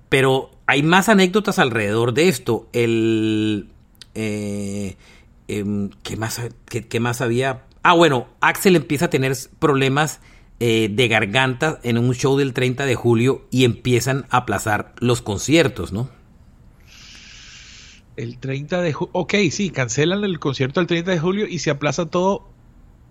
[0.09, 2.67] Pero hay más anécdotas alrededor de esto.
[2.73, 3.69] El.
[4.15, 7.63] Em, ¿qué, más, qué más había?
[7.83, 10.19] Ah, bueno, Axel empieza a tener problemas
[10.59, 15.21] eh, de garganta en un show del 30 de julio y empiezan a aplazar los
[15.21, 16.09] conciertos, ¿no?
[18.17, 19.11] El 30 de julio.
[19.13, 22.49] Ok, sí, cancelan el concierto el 30 de julio y se aplaza todo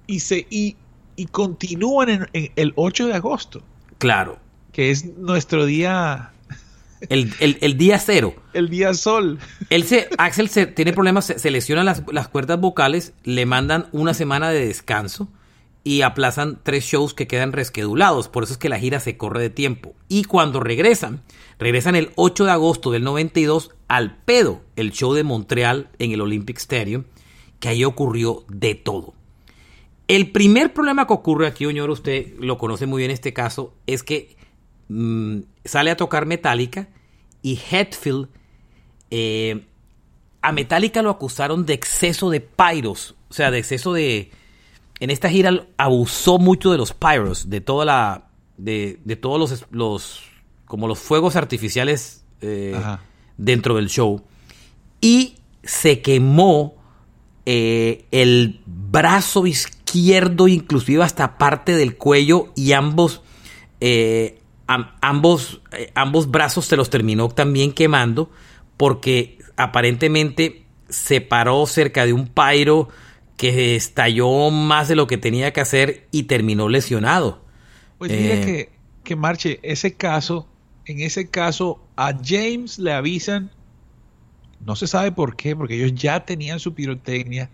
[0.06, 0.76] y se y,
[1.16, 3.62] y continúan en, el 8 de agosto.
[3.98, 4.38] Claro.
[4.72, 6.32] Que es nuestro día.
[7.10, 8.34] El, día cero.
[8.54, 9.38] El día sol.
[9.68, 14.14] Él se, Axel se, tiene problemas, se, lesiona las, las cuerdas vocales, le mandan una
[14.14, 15.28] semana de descanso
[15.84, 18.28] y aplazan tres shows que quedan resquedulados.
[18.28, 19.94] Por eso es que la gira se corre de tiempo.
[20.08, 21.22] Y cuando regresan,
[21.58, 26.20] regresan el 8 de agosto del 92 al pedo, el show de Montreal en el
[26.20, 27.04] Olympic Stadium,
[27.60, 29.14] que ahí ocurrió de todo.
[30.08, 34.02] El primer problema que ocurre aquí, señor, usted lo conoce muy bien este caso, es
[34.02, 34.36] que
[34.88, 36.88] mm, sale a tocar Metallica
[37.42, 38.28] y Hetfield,
[39.10, 39.66] eh,
[40.42, 44.30] a Metallica lo acusaron de exceso de pyros, o sea, de exceso de,
[45.00, 49.66] en esta gira abusó mucho de los pyros, de toda la, de, de todos los,
[49.70, 50.22] los,
[50.66, 52.76] como los fuegos artificiales eh,
[53.36, 54.22] dentro del show.
[55.00, 56.74] Y se quemó
[57.46, 63.22] eh, el brazo izquierdo, inclusive hasta parte del cuello, y ambos,
[63.80, 65.62] eh, ambos,
[65.94, 68.30] ambos brazos se los terminó también quemando,
[68.76, 72.88] porque aparentemente se paró cerca de un pyro
[73.36, 77.42] que estalló más de lo que tenía que hacer y terminó lesionado.
[77.98, 78.70] Pues mira que,
[79.04, 80.48] que Marche, ese caso,
[80.86, 83.50] en ese caso a James le avisan,
[84.64, 87.50] no se sabe por qué, porque ellos ya tenían su pirotecnia,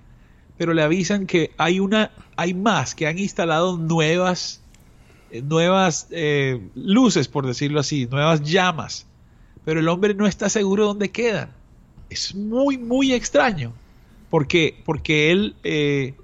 [0.57, 4.62] pero le avisan que hay una, hay más, que han instalado nuevas,
[5.31, 9.07] eh, nuevas eh, luces, por decirlo así, nuevas llamas,
[9.64, 11.51] pero el hombre no está seguro dónde quedan.
[12.11, 13.73] Es muy, muy extraño
[14.33, 16.14] porque, porque él eh,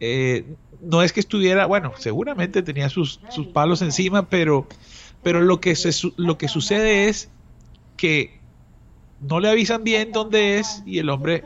[0.00, 0.44] eh,
[0.82, 4.66] no es que estuviera, bueno, seguramente tenía sus, sus palos encima, pero,
[5.24, 7.30] pero lo, que sucede es
[7.96, 8.38] que
[9.20, 11.42] no le avisan bien dónde es y el hombre,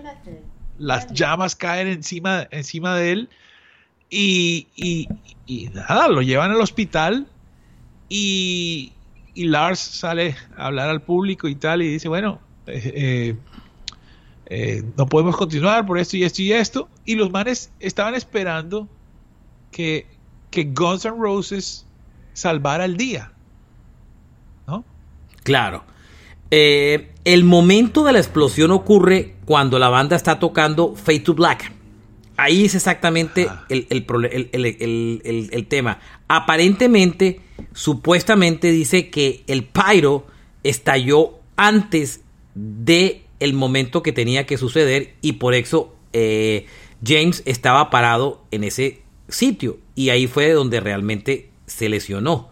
[0.79, 3.29] las llamas caen encima, encima de él
[4.11, 5.09] y,
[5.73, 7.27] nada, lo llevan al hospital
[8.09, 8.93] y,
[9.37, 13.37] Lars sale a hablar al público y tal y dice, bueno, eh,
[14.47, 16.89] eh, no podemos continuar por esto y esto y esto.
[17.05, 18.89] Y los manes estaban esperando
[19.71, 20.07] que,
[20.51, 21.87] que Guns N' Roses
[22.33, 23.31] salvara el día.
[25.49, 25.85] Claro.
[26.51, 31.73] Eh, el momento de la explosión ocurre cuando la banda está tocando Fade to Black.
[32.37, 35.99] Ahí es exactamente el, el, tema.
[36.29, 37.41] Aparentemente,
[37.73, 40.27] supuestamente dice que el pyro
[40.63, 42.21] estalló antes
[42.55, 46.67] de el momento que tenía que suceder y por eso eh,
[47.05, 52.51] James estaba parado en ese sitio y ahí fue donde realmente se lesionó.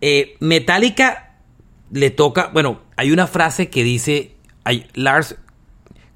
[0.00, 1.31] Eh, Metallica
[1.92, 4.34] le toca, bueno, hay una frase que dice,
[4.94, 5.36] Lars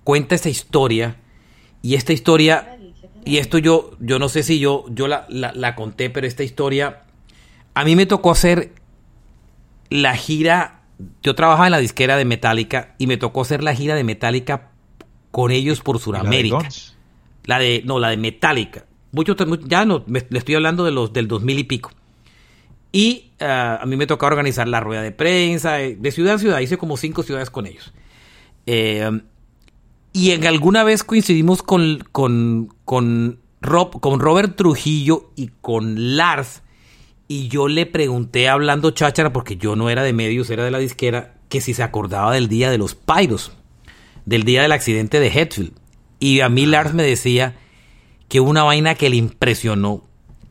[0.05, 1.17] cuenta esta historia
[1.83, 2.79] y esta historia,
[3.25, 7.03] y esto yo, yo no sé si yo, yo la, la conté, pero esta historia,
[7.75, 8.73] a mí me tocó hacer
[9.91, 10.81] la gira,
[11.23, 14.71] yo trabajaba en la disquera de Metallica y me tocó hacer la gira de Metallica
[15.31, 16.69] con ellos por Sudamérica.
[17.45, 18.87] La de, no, la de Metallica.
[19.13, 19.37] Mucho,
[19.67, 21.93] ya no, le estoy hablando de los del 2000 y pico.
[22.93, 26.39] Y ah, a mí me tocó organizar la rueda de prensa, eh, de ciudad en
[26.39, 27.93] ciudad, hice como cinco ciudades con ellos.
[28.67, 29.21] Eh,
[30.13, 36.63] y en alguna vez coincidimos con, con, con, Rob, con Robert Trujillo y con Lars.
[37.29, 40.79] Y yo le pregunté hablando cháchara, porque yo no era de medios, era de la
[40.79, 43.53] disquera, que si se acordaba del día de los Pyros,
[44.25, 45.73] del día del accidente de Hetfield.
[46.19, 47.57] Y a mí Lars me decía
[48.29, 50.03] que una vaina que le impresionó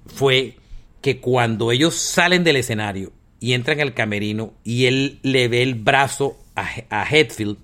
[0.06, 0.58] fue
[1.06, 5.76] que cuando ellos salen del escenario y entran al camerino y él le ve el
[5.76, 7.58] brazo a, a Hetfield,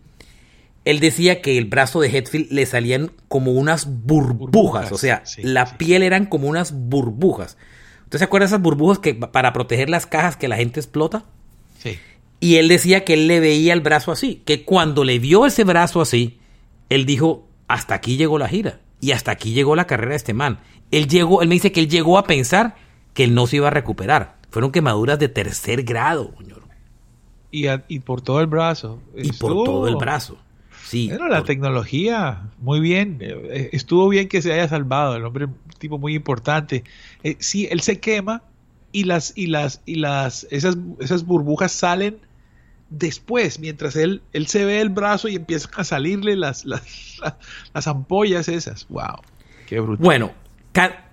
[0.86, 5.80] él decía que el brazo de Hetfield le salían como unas burbujas, o sea, la
[5.80, 7.58] piel eran como unas burbujas.
[8.04, 11.26] ¿Usted se acuerda de esas burbujas que para proteger las cajas que la gente explota?
[11.80, 11.98] Sí.
[12.40, 15.64] Y él decía que él le veía el brazo así, que cuando le vio ese
[15.64, 16.38] brazo así,
[16.90, 20.36] él dijo, hasta aquí llegó la gira y hasta aquí llegó la carrera de este
[20.36, 20.60] man.
[20.92, 22.76] Él llegó, él me dice que él llegó a pensar
[23.14, 24.38] que él no se iba a recuperar.
[24.50, 26.62] Fueron quemaduras de tercer grado, señor.
[27.52, 29.02] Y, y por todo el brazo.
[29.16, 30.38] Y por todo el brazo.
[30.86, 31.08] Sí.
[31.08, 33.18] Bueno, la tecnología, muy bien.
[33.22, 35.16] Eh, estuvo bien que se haya salvado.
[35.16, 36.84] El hombre, un tipo muy importante.
[37.24, 38.44] Eh, sí, él se quema
[38.92, 42.18] y las, y las, y las, esas, esas burbujas salen
[42.90, 47.22] después, mientras él, él se ve el brazo y empiezan a salirle las, las,
[47.74, 48.86] las ampollas esas.
[48.90, 49.22] Wow.
[49.68, 50.04] Qué brutal.
[50.04, 50.32] Bueno,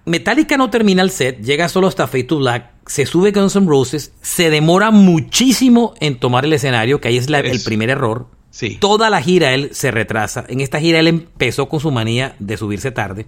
[0.09, 3.67] Metallica no termina el set, llega solo hasta Fade to Black, se sube Guns N'
[3.67, 8.27] Roses, se demora muchísimo en tomar el escenario, que ahí es, el primer error.
[8.51, 8.79] Sí.
[8.81, 10.45] Toda la gira él se retrasa.
[10.49, 13.27] En esta gira él empezó con su manía de subirse tarde.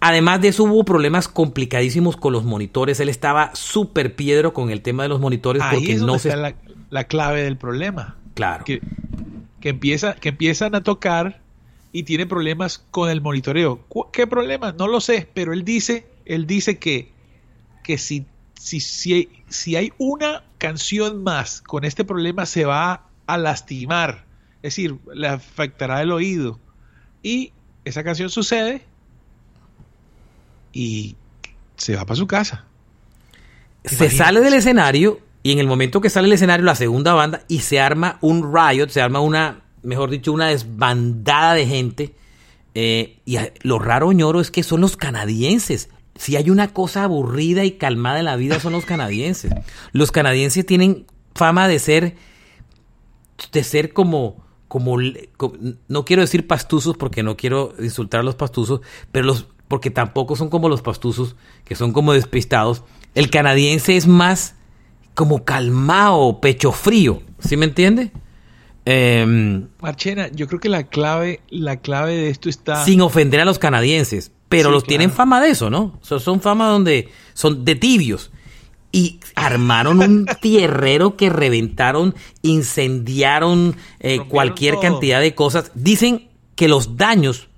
[0.00, 3.00] Además de eso hubo problemas complicadísimos con los monitores.
[3.00, 6.36] Él estaba súper piedro con el tema de los monitores porque no se...
[6.36, 6.54] La,
[6.90, 8.16] la, clave del problema.
[8.34, 8.64] Claro.
[8.64, 8.80] Que,
[9.60, 11.40] que, empieza, que empiezan a tocar
[11.92, 13.80] y tiene problemas con el monitoreo.
[14.12, 14.72] ¿Qué problema?
[14.72, 17.10] No lo sé, pero él dice, él dice que,
[17.82, 23.38] que si, si, si, si hay una canción más con este problema se va a
[23.38, 24.24] lastimar,
[24.56, 26.58] es decir, le afectará el oído.
[27.22, 27.52] Y
[27.84, 28.82] esa canción sucede
[30.72, 31.16] y
[31.76, 32.64] se va para su casa.
[33.84, 37.44] Se sale del escenario y en el momento que sale del escenario la segunda banda
[37.46, 42.14] y se arma un riot, se arma una mejor dicho, una desbandada de gente.
[42.74, 45.88] Eh, y lo raro, ñoro, es que son los canadienses.
[46.14, 49.52] Si hay una cosa aburrida y calmada en la vida, son los canadienses.
[49.92, 52.16] Los canadienses tienen fama de ser,
[53.52, 54.96] de ser como, como,
[55.88, 58.80] no quiero decir pastuzos porque no quiero insultar a los pastuzos,
[59.12, 62.82] pero los, porque tampoco son como los pastuzos, que son como despistados.
[63.14, 64.54] El canadiense es más
[65.14, 68.12] como calmado, pecho frío, ¿sí me entiende?
[68.88, 72.84] Eh, Marchena, yo creo que la clave, la clave de esto está.
[72.84, 75.98] Sin ofender a los canadienses, pero los tienen fama de eso, ¿no?
[76.02, 78.30] son fama donde son de tibios.
[78.92, 85.72] Y armaron un tierrero que reventaron, incendiaron eh, cualquier cantidad de cosas.
[85.74, 87.48] Dicen que los daños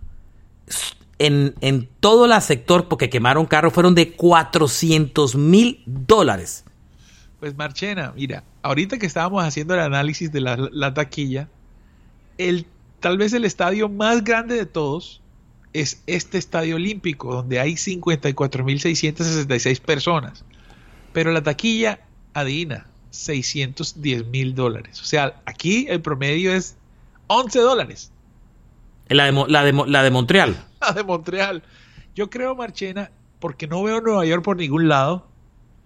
[1.19, 6.65] en, en todo el sector, porque quemaron carros, fueron de 400 mil dólares.
[7.41, 11.49] Pues Marchena, mira, ahorita que estábamos haciendo el análisis de la, taquilla,
[12.37, 12.67] el,
[12.99, 15.23] tal vez el estadio más grande de todos
[15.73, 20.45] es este estadio olímpico, donde hay 54.666 personas.
[21.13, 22.01] Pero la taquilla,
[22.35, 25.01] adivina, 610 mil dólares.
[25.01, 26.77] O sea, aquí el promedio es
[27.29, 28.11] 11 dólares.
[29.09, 30.65] La de, la, de, la de Montreal.
[30.81, 31.63] La de Montreal.
[32.15, 35.28] Yo creo, Marchena, porque no veo Nueva York por ningún lado,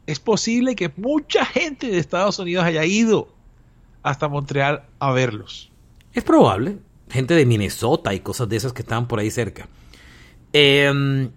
[0.06, 3.28] es posible que mucha gente de Estados Unidos haya ido
[4.02, 5.70] hasta Montreal a verlos.
[6.12, 6.78] Es probable.
[7.08, 9.68] gente de Minnesota y cosas de esas que estaban por ahí cerca.
[10.54, 11.30] Em,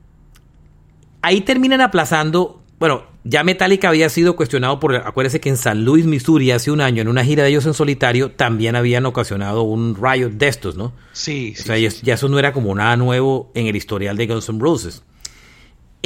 [1.22, 6.06] ahí terminan aplazando, bueno, ya Metallica había sido cuestionado por, acuérdese que en San Luis,
[6.06, 9.96] Missouri, hace un año, en una gira de ellos en solitario, también habían ocasionado un
[9.96, 10.94] riot de estos, ¿no?
[11.12, 14.48] Sí, O sea, ya eso no era como nada nuevo en el historial de Guns
[14.48, 15.04] N' Roses.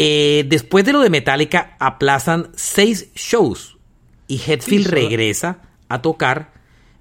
[0.01, 3.77] Eh, después de lo de Metallica, aplazan seis shows
[4.27, 6.53] y Hetfield Sí, regresa a tocar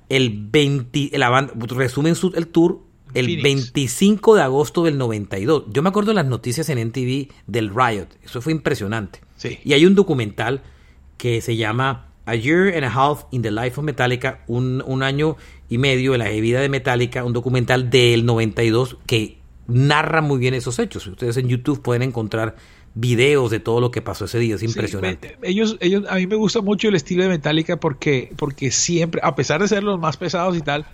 [0.08, 2.80] el 20, la banda, resumen su- el tour
[3.14, 3.42] el Phoenix.
[3.42, 5.64] 25 de agosto del 92.
[5.70, 9.20] Yo me acuerdo de las noticias en NTV del Riot, eso fue impresionante.
[9.36, 9.58] Sí.
[9.64, 10.62] Y hay un documental
[11.18, 15.02] que se llama A Year and a Half in the Life of Metallica, un, un
[15.02, 15.36] año
[15.68, 19.38] y medio de la vida de Metallica, un documental del 92 que
[19.68, 21.06] narra muy bien esos hechos.
[21.06, 22.56] Ustedes en YouTube pueden encontrar
[22.94, 25.36] videos de todo lo que pasó ese día, es Sí, impresionante.
[25.40, 29.20] me- ellos, ellos, a mí me gusta mucho el estilo de Metallica porque, porque siempre,
[29.22, 30.84] a pesar de ser los más pesados y tal,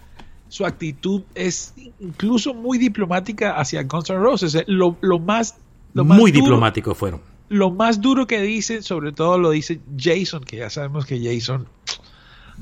[0.48, 4.54] su actitud es incluso muy diplomática hacia Guns N' Roses.
[4.54, 5.56] Eh, Lo, lo más,
[5.94, 7.20] lo más muy duro- diplomáticos fueron.
[7.48, 11.66] Lo más duro que dice, sobre todo lo dice Jason, que ya sabemos que Jason,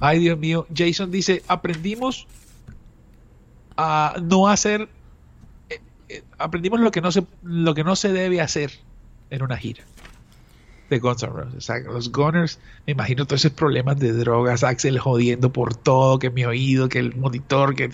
[0.01, 2.27] ay Dios mío, Jason dice, aprendimos
[3.77, 4.89] a no hacer,
[5.71, 8.73] eh, eh, aprendimos lo que no se, lo que no se debe hacer
[9.33, 9.83] en una gira
[10.91, 11.69] de Guns N' Roses.
[11.87, 16.45] Los Gunners, me imagino todos esos problemas de drogas, Axel jodiendo por todo, que mi
[16.45, 17.91] oído, que el monitor, que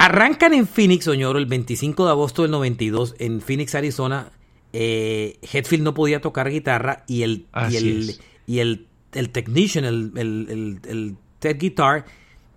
[0.00, 4.30] Arrancan en Phoenix, Oñoro, el 25 de agosto del 92, en Phoenix, Arizona.
[4.72, 8.20] Eh, Hetfield no podía tocar guitarra y el, y el, es.
[8.46, 12.04] y el, el technician, el, el, el, el Ted Guitar,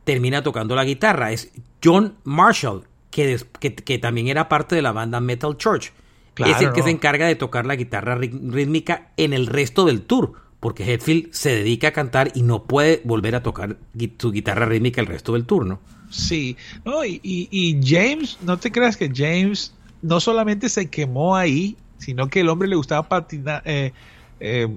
[0.03, 1.31] termina tocando la guitarra.
[1.31, 1.51] Es
[1.83, 5.91] John Marshall, que, des- que, que también era parte de la banda Metal Church.
[6.33, 6.85] Claro, es el que ¿no?
[6.85, 11.31] se encarga de tocar la guitarra rí- rítmica en el resto del tour, porque Hetfield
[11.33, 13.77] se dedica a cantar y no puede volver a tocar
[14.17, 15.79] su guitarra rítmica el resto del tour, ¿no?
[16.09, 21.35] Sí, no, y, y- y James, no te creas que James no solamente se quemó
[21.35, 23.93] ahí, sino que el hombre le gustaba patinar, eh,
[24.39, 24.67] eh,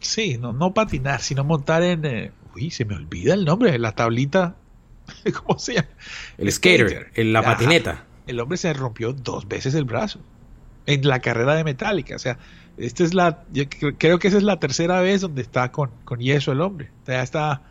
[0.00, 3.92] sí, no, no patinar, sino montar en, eh, uy, se me olvida el nombre, la
[3.92, 4.56] tablita,
[5.44, 5.88] ¿cómo se llama?
[6.38, 8.04] El skater, en la patineta.
[8.26, 10.20] El hombre se rompió dos veces el brazo
[10.86, 12.38] en la carrera de Metallica, o sea,
[12.76, 15.90] esta es la, yo cre- creo que esa es la tercera vez donde está con,
[16.04, 17.62] con yeso el hombre, o sea, está,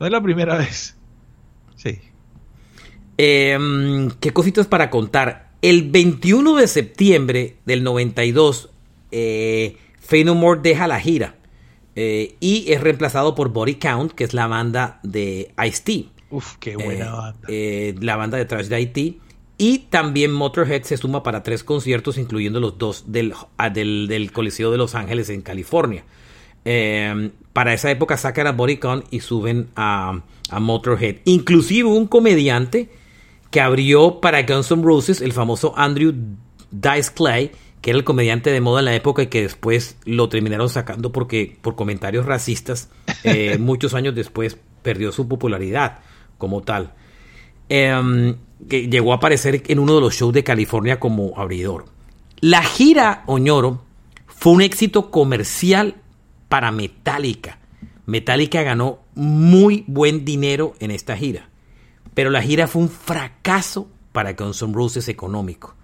[0.00, 0.96] no es la primera vez,
[1.76, 1.98] sí.
[3.16, 5.48] Eh, ¿Qué cositas para contar?
[5.60, 8.70] El 21 de septiembre del 92,
[9.10, 11.34] eh, Faith No More deja la gira
[11.96, 16.06] eh, y es reemplazado por Body Count, que es la banda de Ice-T.
[16.30, 17.48] Uf, qué buena Eh, banda.
[17.48, 19.20] eh, la banda de Trash de IT.
[19.58, 24.30] Y también Motorhead se suma para tres conciertos, incluyendo los dos del, ah, del, del
[24.30, 26.04] Coliseo de Los Ángeles en California.
[26.64, 31.16] Eh, para esa época sacan a Body Count y suben a, a Motorhead.
[31.24, 32.88] Inclusive un comediante
[33.50, 36.14] que abrió para Guns N' Roses, el famoso Andrew
[36.70, 37.50] Dice Clay,
[37.80, 41.12] que era el comediante de moda en la época y que después lo terminaron sacando
[41.12, 42.90] porque por comentarios racistas,
[43.24, 46.00] eh, muchos años después perdió su popularidad
[46.36, 46.92] como tal.
[47.68, 48.36] Em,
[48.68, 51.86] que llegó a aparecer en uno de los shows de California como abridor.
[52.40, 53.82] La gira Oñoro
[54.26, 55.96] fue un éxito comercial
[56.48, 57.58] para Metallica.
[58.06, 61.50] Metallica ganó muy buen dinero en esta gira.
[62.14, 65.76] Pero la gira fue un fracaso para Guns N' Roses económico.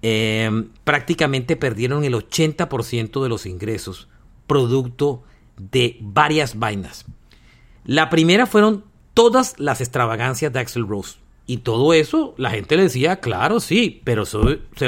[0.00, 0.50] Eh,
[0.84, 4.08] prácticamente perdieron el 80% de los ingresos,
[4.46, 5.24] producto
[5.56, 7.04] de varias vainas.
[7.84, 8.84] La primera fueron
[9.18, 11.16] todas las extravagancias de Axel Rose.
[11.44, 14.38] Y todo eso, la gente le decía, claro, sí, pero se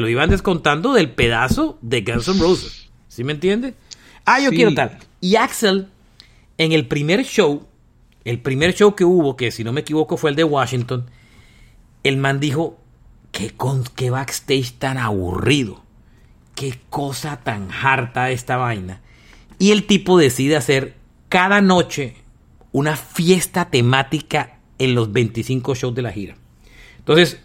[0.00, 2.90] lo iban descontando del pedazo de Guns N' Roses.
[3.08, 3.74] ¿Sí me entiende?
[4.24, 4.56] Ah, yo Sí.
[4.56, 4.98] quiero tal.
[5.20, 5.88] Y Axel,
[6.58, 7.66] en el primer show,
[8.24, 11.10] el primer show que hubo, que si no me equivoco fue el de Washington,
[12.04, 12.78] el man dijo,
[13.32, 15.82] qué, con, qué backstage tan aburrido,
[16.54, 19.00] qué cosa tan harta esta vaina.
[19.58, 20.94] Y el tipo decide hacer
[21.28, 22.14] cada noche
[22.72, 26.36] una fiesta temática en los 25 shows de la gira.
[26.98, 27.40] Entonces,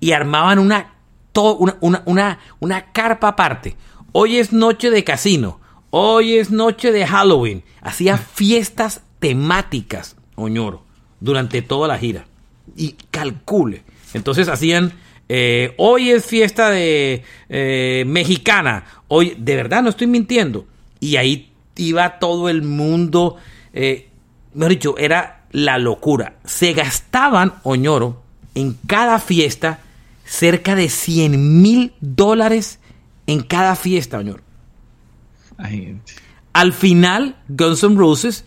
[0.00, 0.94] y armaban una,
[1.34, 3.76] una, una, una carpa aparte.
[4.12, 5.60] Hoy es noche de casino.
[5.90, 7.62] Hoy es noche de Halloween.
[7.80, 10.84] Hacía fiestas temáticas, Oñoro,
[11.20, 12.26] durante toda la gira.
[12.76, 13.82] Y calcule.
[14.14, 14.92] Entonces hacían,
[15.28, 18.84] eh, hoy es fiesta de eh, mexicana.
[19.08, 20.66] Hoy, de verdad, no estoy mintiendo.
[21.00, 23.36] Y ahí iba todo el mundo.
[23.72, 24.07] Eh,
[24.54, 26.36] mejor dicho, era la locura.
[26.44, 28.22] Se gastaban, Oñoro,
[28.54, 29.80] en cada fiesta
[30.24, 32.80] cerca de 100 mil dólares
[33.26, 34.42] en cada fiesta, Oñoro.
[35.56, 35.98] Ay,
[36.52, 38.44] Al final, Guns N' Roses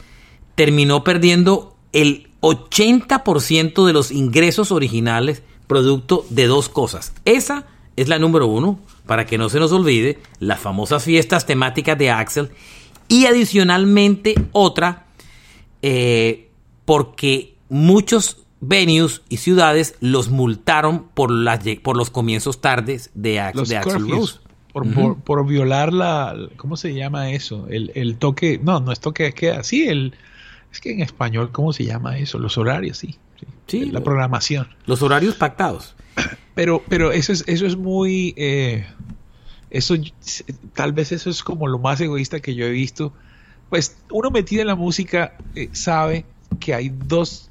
[0.55, 7.13] terminó perdiendo el 80% de los ingresos originales producto de dos cosas.
[7.25, 11.97] Esa es la número uno, para que no se nos olvide, las famosas fiestas temáticas
[11.97, 12.49] de Axel.
[13.07, 15.05] Y adicionalmente otra,
[15.81, 16.49] eh,
[16.85, 24.09] porque muchos venues y ciudades los multaron por, las, por los comienzos tardes de, Axel
[24.09, 24.39] Rose.
[24.71, 27.67] Por, por, violar la, ¿cómo se llama eso?
[27.69, 30.13] El, el toque, no, no es toque de queda, sí, el,
[30.71, 32.39] es que en español, ¿cómo se llama eso?
[32.39, 33.17] Los horarios, sí.
[33.67, 34.67] Sí, la programación.
[34.85, 35.95] Los horarios pactados.
[36.53, 38.85] Pero, pero eso es, eso es muy, eh,
[39.69, 39.95] eso,
[40.73, 43.13] tal vez eso es como lo más egoísta que yo he visto.
[43.71, 46.25] Pues uno metido en la música eh, sabe
[46.59, 47.49] que hay dos,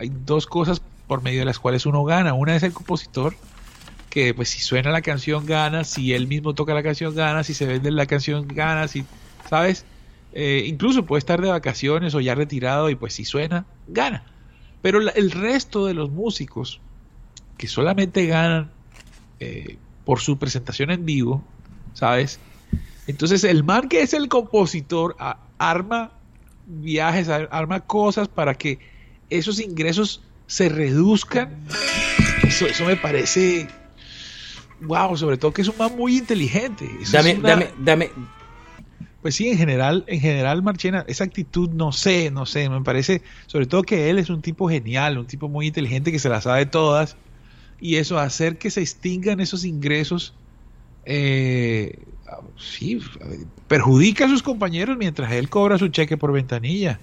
[0.00, 2.34] hay dos cosas por medio de las cuales uno gana.
[2.34, 3.36] Una es el compositor,
[4.10, 7.54] que pues si suena la canción gana, si él mismo toca la canción gana, si
[7.54, 9.04] se vende la canción gana, si,
[9.48, 9.84] ¿sabes?
[10.32, 14.24] Eh, incluso puede estar de vacaciones o ya retirado y pues si suena, gana.
[14.82, 16.80] Pero el resto de los músicos
[17.58, 18.72] que solamente ganan
[19.38, 21.44] eh, por su presentación en vivo,
[21.92, 22.40] ¿sabes?
[23.06, 25.14] Entonces el man que es el compositor
[25.68, 26.12] arma
[26.66, 28.78] viajes, arma cosas para que
[29.30, 31.50] esos ingresos se reduzcan.
[32.42, 33.68] Eso, eso me parece
[34.80, 36.88] wow, sobre todo que es un man muy inteligente.
[37.10, 38.10] dame, dame, dame,
[39.24, 43.22] pues sí, en general, en general, Marchena, esa actitud, no sé, no sé, me parece,
[43.46, 46.44] sobre todo que él es un tipo genial, un tipo muy inteligente que se las
[46.44, 47.16] sabe todas,
[47.80, 50.34] y eso, hacer que se extingan esos ingresos,
[51.06, 52.00] eh,
[52.56, 53.00] sí,
[53.68, 57.00] perjudica a sus compañeros mientras él cobra su cheque por ventanilla.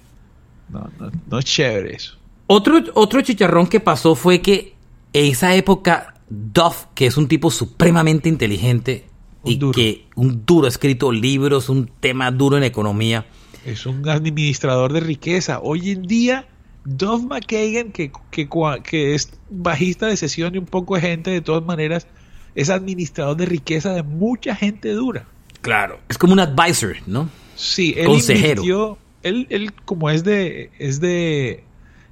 [0.69, 2.17] No, no, no es chévere eso.
[2.47, 4.75] Otro, otro chicharrón que pasó fue que
[5.13, 9.05] en esa época Duff, que es un tipo supremamente inteligente,
[9.43, 13.25] y que un duro escrito libros, un tema duro en economía.
[13.65, 15.59] Es un administrador de riqueza.
[15.61, 16.47] Hoy en día,
[16.85, 18.47] Dov McKagan, que, que,
[18.83, 22.07] que es bajista de sesión y un poco de gente, de todas maneras,
[22.55, 25.25] es administrador de riqueza de mucha gente dura.
[25.61, 27.29] Claro, es como un advisor, ¿no?
[27.55, 28.97] Sí, él Consejero.
[29.23, 31.63] él, él como es de, es de,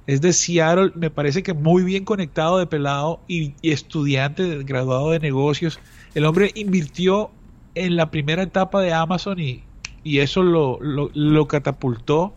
[0.06, 5.10] es de Seattle, me parece que muy bien conectado de pelado y, y estudiante, graduado
[5.10, 5.80] de negocios
[6.14, 7.30] el hombre invirtió
[7.74, 9.62] en la primera etapa de Amazon y,
[10.04, 12.34] eso lo, catapultó.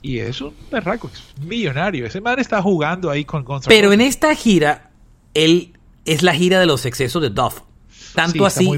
[0.00, 2.06] Y es un perraco, es millonario.
[2.06, 4.90] Ese man está jugando ahí con Guns Pero en esta gira,
[5.34, 5.72] él
[6.08, 7.60] es la gira de los excesos de Duff.
[8.14, 8.68] Tanto así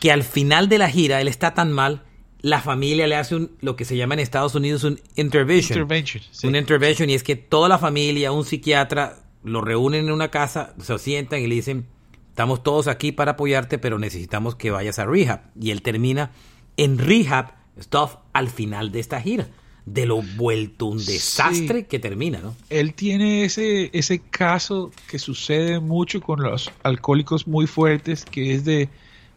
[0.00, 2.02] que al final de la gira, él está tan mal,
[2.40, 5.78] la familia le hace un, lo que se llama en Estados Unidos un intervention.
[5.78, 10.28] intervention Un intervention y es que toda la familia, un psiquiatra, lo reúnen en una
[10.28, 11.86] casa, se sientan y le dicen,
[12.28, 15.42] estamos todos aquí para apoyarte, pero necesitamos que vayas a rehab.
[15.60, 16.32] Y él termina
[16.76, 19.48] en rehab, stuff, al final de esta gira.
[19.84, 22.54] De lo vuelto un desastre que termina, ¿no?
[22.70, 28.64] Él tiene ese, ese caso que sucede mucho con los alcohólicos muy fuertes, que es
[28.64, 28.88] de,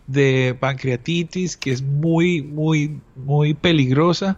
[0.05, 4.37] de pancreatitis, que es muy, muy, muy peligrosa.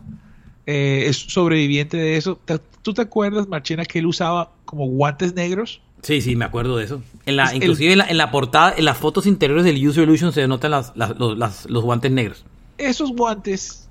[0.66, 2.40] Eh, es sobreviviente de eso.
[2.82, 5.82] ¿Tú te acuerdas, Marchena, que él usaba como guantes negros?
[6.02, 7.02] Sí, sí, me acuerdo de eso.
[7.26, 10.72] En la, inclusive en, la, portada, en las fotos interiores del User Illusion se notan
[10.72, 12.46] las, los, guantes negros.
[12.78, 13.90] Esos guantes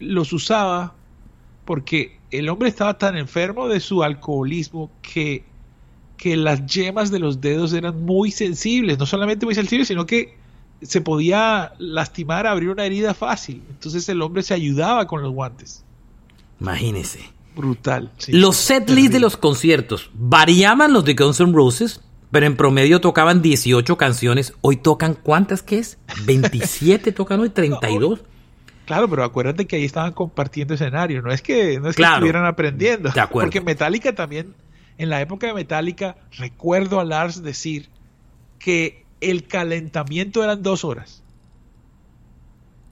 [0.00, 0.94] los usaba
[1.64, 5.44] porque el hombre estaba tan enfermo de su alcoholismo que,
[6.16, 8.98] que las yemas de los dedos eran muy sensibles.
[8.98, 10.36] No solamente muy sensibles, sino que
[10.82, 13.62] se podía lastimar, abrir una herida fácil.
[13.70, 15.84] Entonces el hombre se ayudaba con los guantes.
[16.60, 17.20] Imagínese.
[17.54, 18.10] Brutal.
[18.28, 22.00] los set de los conciertos variaban los de Guns N' Roses,
[22.30, 24.54] pero en promedio tocaban 18 canciones.
[24.62, 25.98] Hoy tocan cuántas que es?
[26.24, 28.20] 27 tocan hoy, 32.
[28.92, 32.44] Claro, pero acuérdate que ahí estaban compartiendo escenario, no es que no es que estuvieran
[32.44, 33.08] aprendiendo.
[33.10, 33.46] De acuerdo.
[33.46, 34.54] Porque Metallica también
[34.98, 37.88] en la época de Metallica recuerdo a Lars decir
[38.58, 41.22] que el calentamiento eran dos horas.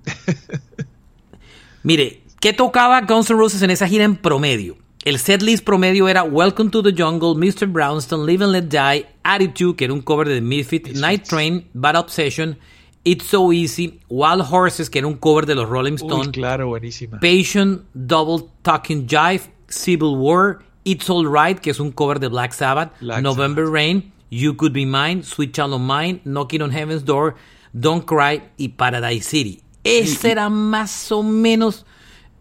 [1.82, 4.78] Mire, ¿Qué tocaba Guns N' Roses en esa gira en promedio?
[5.04, 7.66] El setlist promedio era Welcome to the Jungle, Mr.
[7.66, 11.96] Brownstone, Live and Let Die, Attitude, que era un cover de Misfit, Night Train, Bad
[11.96, 12.58] Obsession,
[13.04, 16.28] It's So Easy, Wild Horses, que era un cover de los Rolling Stones.
[16.32, 17.18] claro, buenísima.
[17.18, 22.52] Patient, Double Talking Jive, Civil War, It's All Right, que es un cover de Black
[22.52, 27.36] Sabbath, November Rain, You Could Be Mine, Sweet Child of Mine, Knocking on Heaven's Door,
[27.72, 29.62] Don't Cry y Paradise City.
[29.82, 31.86] Ese era más o menos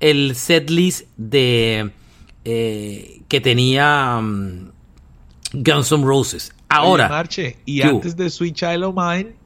[0.02, 1.92] el setlist de
[2.44, 4.72] eh, que tenía um,
[5.54, 6.52] Guns N' Roses.
[6.68, 7.26] Ahora.
[7.66, 9.39] y antes de Sweet Child of Mine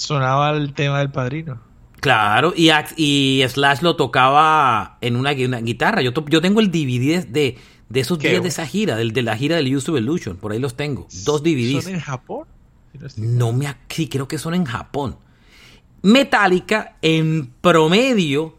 [0.00, 1.60] sonaba el tema del padrino.
[2.00, 6.00] Claro, y, y Slash lo tocaba en una, guitarra.
[6.00, 8.48] Yo, yo tengo el DVD de, de esos Qué días de bueno.
[8.48, 10.38] esa gira, del, de la gira del Use of Illusion.
[10.38, 11.06] Por ahí los tengo.
[11.24, 11.84] Dos DVDs.
[11.84, 12.46] ¿Son en Japón?
[13.16, 13.74] No me...
[13.88, 15.16] Sí, creo que son en Japón.
[16.02, 18.56] Metallica, en promedio,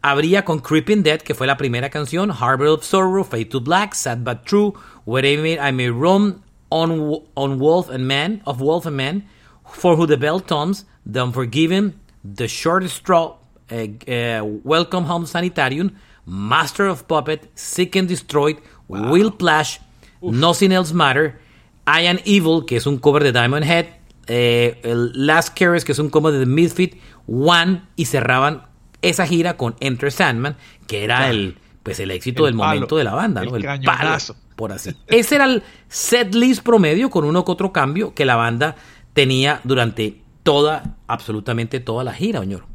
[0.00, 3.94] habría con Creeping Dead, que fue la primera canción, Harbor of Sorrow, Fade to Black,
[3.94, 4.74] Sad But True,
[5.04, 9.28] Wherever I May Roam, On, on Wolf and Man, Of Wolf and Man,
[9.72, 11.94] For Who the Bell Toms, The Unforgiven,
[12.24, 13.36] The Short Straw,
[13.70, 15.92] eh, eh, Welcome Home Sanitarium,
[16.26, 18.58] Master of Puppet, Sick and Destroyed,
[18.88, 19.78] Will Plash,
[20.20, 21.38] Nothing Else Matter,
[21.86, 23.86] I Am Evil, que es un cover de Diamond Head,
[24.26, 28.64] eh, el Last Caress, que es un cover de The Misfit, One, y cerraban
[29.00, 30.56] esa gira con Enter Sandman,
[30.86, 33.56] que era el, pues el éxito El del palo, momento de la banda, el ¿no?
[33.56, 34.36] El palo, cañonazo.
[34.56, 34.90] por así.
[35.06, 38.76] Ese era el set list promedio con uno que otro cambio que la banda
[39.18, 42.66] tenía durante toda, absolutamente toda la gira, señor.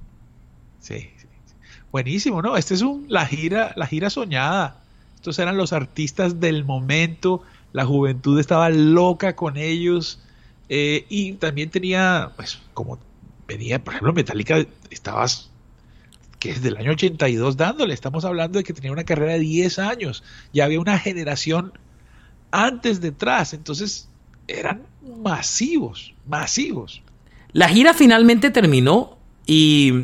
[0.82, 1.28] Sí, sí.
[1.90, 2.58] Buenísimo, ¿no?
[2.58, 4.84] Esta es un, la gira, la gira soñada.
[5.16, 7.44] Estos eran los artistas del momento.
[7.72, 10.20] La juventud estaba loca con ellos.
[10.68, 13.00] eh, y también tenía, pues, como
[13.48, 15.50] venía, por ejemplo, Metallica, estabas,
[16.40, 17.94] que es del año 82 dándole.
[17.94, 20.26] Estamos hablando de que tenía una carrera de 10 años.
[20.52, 21.72] Ya había una generación
[22.52, 23.54] antes detrás.
[23.54, 24.10] Entonces,
[24.50, 24.82] eran
[25.22, 27.02] masivos, masivos.
[27.52, 30.02] La gira finalmente terminó y,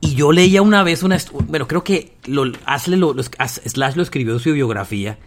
[0.00, 1.18] y yo leía una vez una...
[1.46, 5.18] Bueno, creo que lo, Asle lo- Slash lo escribió en su biografía.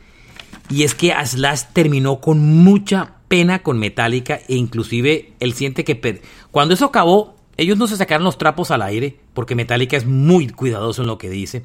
[0.69, 6.21] Y es que Slash terminó con mucha pena con Metallica e inclusive él siente que...
[6.49, 10.47] Cuando eso acabó, ellos no se sacaron los trapos al aire porque Metallica es muy
[10.49, 11.63] cuidadoso en lo que dice.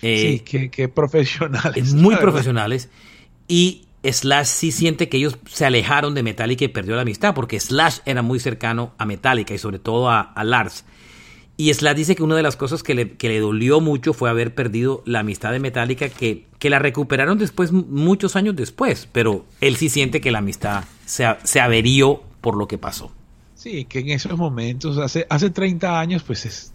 [0.00, 1.76] Eh, sí, qué, qué profesionales.
[1.88, 2.88] es muy profesionales.
[3.48, 7.60] Y Slash sí siente que ellos se alejaron de Metallica y perdió la amistad, porque
[7.60, 10.84] Slash era muy cercano a Metallica y sobre todo a, Lars.
[11.56, 14.30] Y Slash dice que una de las cosas que le, que le dolió mucho fue
[14.30, 19.44] haber perdido la amistad de Metallica, que, que la recuperaron después, muchos años después, pero
[19.60, 23.12] él sí siente que la amistad se, se averió por lo que pasó.
[23.54, 26.72] Sí, que en esos momentos, hace, hace 30 años, pues es,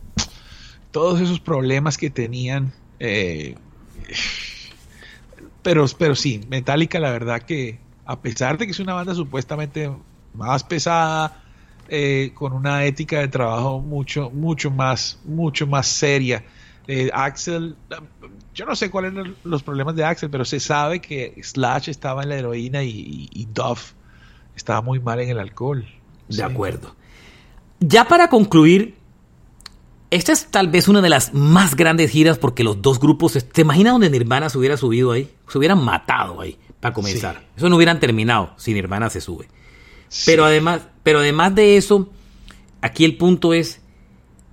[0.92, 2.74] todos esos problemas que tenían.
[3.00, 3.56] eh,
[5.64, 9.90] pero, pero sí, Metallica, la verdad que, a pesar de que es una banda supuestamente
[10.34, 11.42] más pesada,
[11.90, 16.44] eh, con una ética de trabajo mucho, mucho más, mucho más seria.
[16.88, 17.78] eh, Axel,
[18.54, 22.24] yo no sé cuáles eran los problemas de Axel, pero se sabe que Slash estaba
[22.24, 23.94] en la heroína y, y- y Duff
[24.56, 25.86] estaba muy mal en el alcohol.
[26.28, 26.42] De Sí.
[26.42, 26.96] acuerdo.
[27.80, 28.96] Ya para concluir,
[30.16, 33.62] esta es tal vez una de las más grandes giras porque los dos grupos, ¿te
[33.62, 35.30] imaginas donde Nirvana se hubiera subido ahí?
[35.48, 37.38] Se hubieran matado ahí para comenzar.
[37.40, 37.46] Sí.
[37.58, 39.48] Eso no hubieran terminado si Nirvana se sube.
[40.10, 40.24] Sí.
[40.26, 42.10] Pero además, pero además de eso,
[42.82, 43.82] aquí el punto es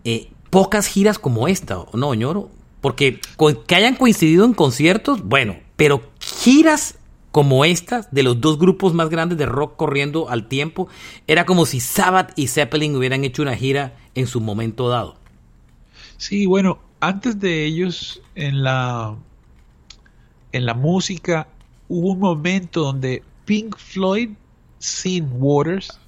[0.05, 2.51] eh, pocas giras como esta, ¿o ¿no, ñoro?
[2.81, 6.97] Porque con- que hayan coincidido en conciertos, bueno, pero giras
[7.31, 10.89] como estas de los dos grupos más grandes de rock corriendo al tiempo,
[11.29, 15.20] era como si Sabbath y Zeppelin hubieran hecho una gira en su momento dado.
[16.21, 19.17] Sí, bueno, antes de ellos en la
[20.53, 21.49] en la música
[21.89, 24.29] hubo un momento donde Pink Floyd
[24.79, 25.99] sin Waters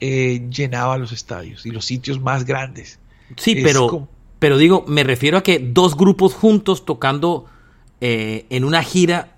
[0.00, 2.98] eh, llenaba los estadios y los sitios más grandes.
[3.36, 4.08] Sí, Es pero, como-
[4.40, 7.46] pero digo, me refiero a que dos grupos juntos tocando
[8.00, 9.36] eh, en una gira.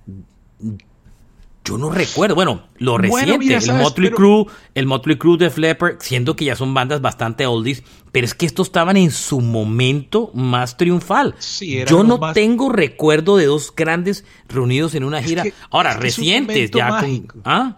[1.62, 3.72] Yo no recuerdo, bueno, lo Bueno, reciente, el.
[3.82, 4.44] Motley Pero- Crue,
[4.74, 7.82] el Motley Crue de Flapper, siendo que ya son bandas bastante oldies,
[8.12, 11.34] pero es que estos estaban en su momento más triunfal.
[11.38, 15.42] Sí, Yo no más- tengo recuerdo de dos grandes reunidos en una Es gira.
[15.42, 17.34] que- Ahora, es que recientes, ya mágico.
[17.34, 17.42] con.
[17.44, 17.76] ¿Ah?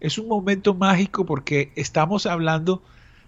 [0.00, 2.82] Es un momento mágico porque estamos hablando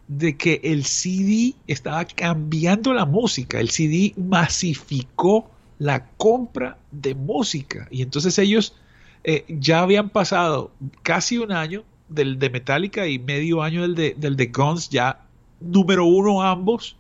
[0.08, 3.58] de que el CD estaba cambiando la música.
[3.58, 7.88] El CD masificó la compra de música.
[7.90, 8.74] Y entonces ellos
[9.28, 10.70] eh, ya habían pasado
[11.02, 15.20] casi un año del de Metallica y medio año del de, del de Guns, ya
[15.60, 16.96] número uno ambos.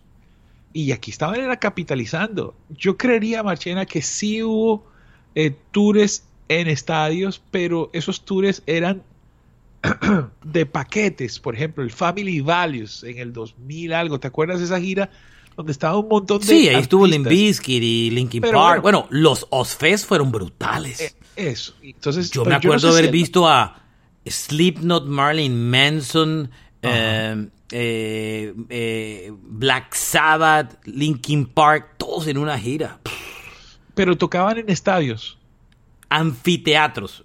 [0.72, 2.52] Y aquí estaban era capitalizando.
[2.68, 4.84] Yo creería, Marchena, que sí hubo
[5.36, 9.04] eh, tours en estadios, pero esos tours eran
[10.42, 14.80] de paquetes, por ejemplo, el Family Values en el 2000 algo, ¿te acuerdas de esa
[14.80, 15.10] gira
[15.56, 17.28] donde estaba un montón de Sí, ahí estuvo artistas?
[17.30, 18.82] Bizkit y Linkin Pero Park.
[18.82, 19.06] bueno.
[19.08, 21.00] Bueno, los Ozfest fueron brutales.
[21.00, 21.74] Eh, Eso.
[21.82, 23.82] Entonces, Yo me acuerdo no sé haber si visto a
[24.26, 26.50] Slipknot, Marilyn Manson,
[26.82, 33.00] eh, eh, eh, Black Sabbath, Linkin Park, todos en una gira.
[33.94, 35.38] Pero tocaban en estadios.
[36.08, 37.24] Anfiteatros.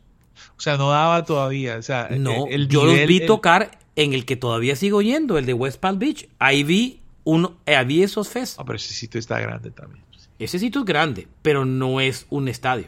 [0.57, 1.77] O sea, no daba todavía.
[1.77, 5.45] O sea, No, el yo los vi tocar en el que todavía sigo yendo, el
[5.45, 6.27] de West Palm Beach.
[6.39, 8.59] Ahí vi, un, vi esos fest.
[8.59, 10.03] Ah, pero ese sitio está grande también.
[10.39, 12.87] Ese sitio es grande, pero no es un estadio.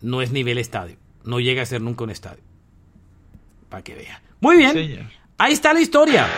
[0.00, 0.96] no es nivel estadio.
[1.24, 2.42] No llega a ser nunca un estadio.
[3.68, 4.22] Para que vea.
[4.40, 5.08] Muy bien.
[5.38, 6.28] Ahí está la historia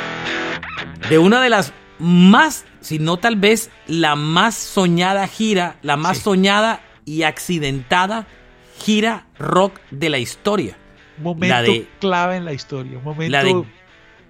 [1.08, 6.18] de una de las más, si no tal vez la más soñada gira, la más
[6.18, 8.26] soñada y accidentada
[8.78, 10.76] gira rock de la historia.
[11.18, 13.66] Un momento clave en la historia, un momento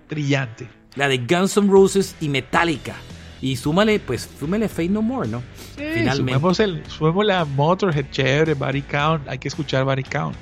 [0.08, 0.68] brillante.
[0.96, 2.96] La de Guns N' Roses y Metallica.
[3.40, 5.42] Y súmale, pues, súmale Fate No More, ¿no?
[5.76, 6.64] Sí, Finalmente.
[6.64, 10.36] el, sumemos la Motorhead, chévere, Body Count, hay que escuchar Body Count.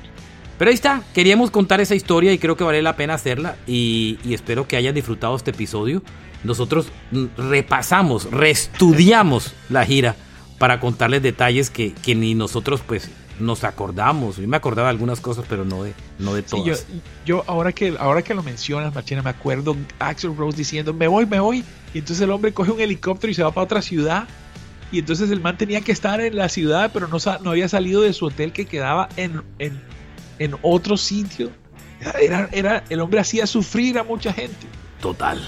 [0.58, 4.18] Pero ahí está, queríamos contar esa historia y creo que vale la pena hacerla y,
[4.28, 6.02] espero que hayan disfrutado este episodio.
[6.44, 6.88] Nosotros
[7.36, 10.14] repasamos, reestudiamos la gira
[10.58, 14.36] para contarles detalles que, que, ni nosotros pues nos acordamos.
[14.36, 16.86] Yo me acordaba de algunas cosas, pero no de, no de todas.
[17.24, 21.26] yo, ahora, que, ahora que lo mencionas, Marchena, me acuerdo Axel Rose diciendo, me voy,
[21.26, 21.64] me voy.
[21.92, 24.26] Y entonces el hombre coge un helicóptero y se va para otra ciudad.
[24.92, 28.02] Y entonces el man tenía que estar en la ciudad, pero no, no había salido
[28.02, 29.80] de su hotel que quedaba en, en
[30.38, 31.50] en otro sitio.
[32.20, 34.66] Era, era, el hombre hacía sufrir a mucha gente.
[35.00, 35.40] Total.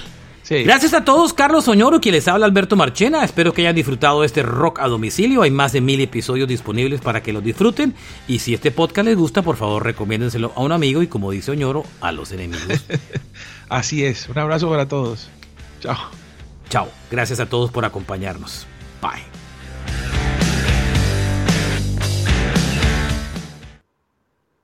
[0.49, 3.25] Gracias a todos, Carlos Soñoro, quien les habla Alberto Marchena.
[3.25, 5.43] Espero que hayan disfrutado este rock a domicilio.
[5.43, 7.95] Hay más de mil episodios disponibles para que los disfruten.
[8.29, 11.51] Y si este podcast les gusta, por favor, recomiéndenselo a un amigo y, como dice
[11.51, 12.85] Oñoro, a los enemigos.
[13.69, 14.29] Así es.
[14.29, 15.29] Un abrazo para todos.
[15.81, 15.97] Chao.
[16.69, 16.89] Chao.
[17.11, 18.67] Gracias a todos por acompañarnos.
[19.03, 19.36] Bye.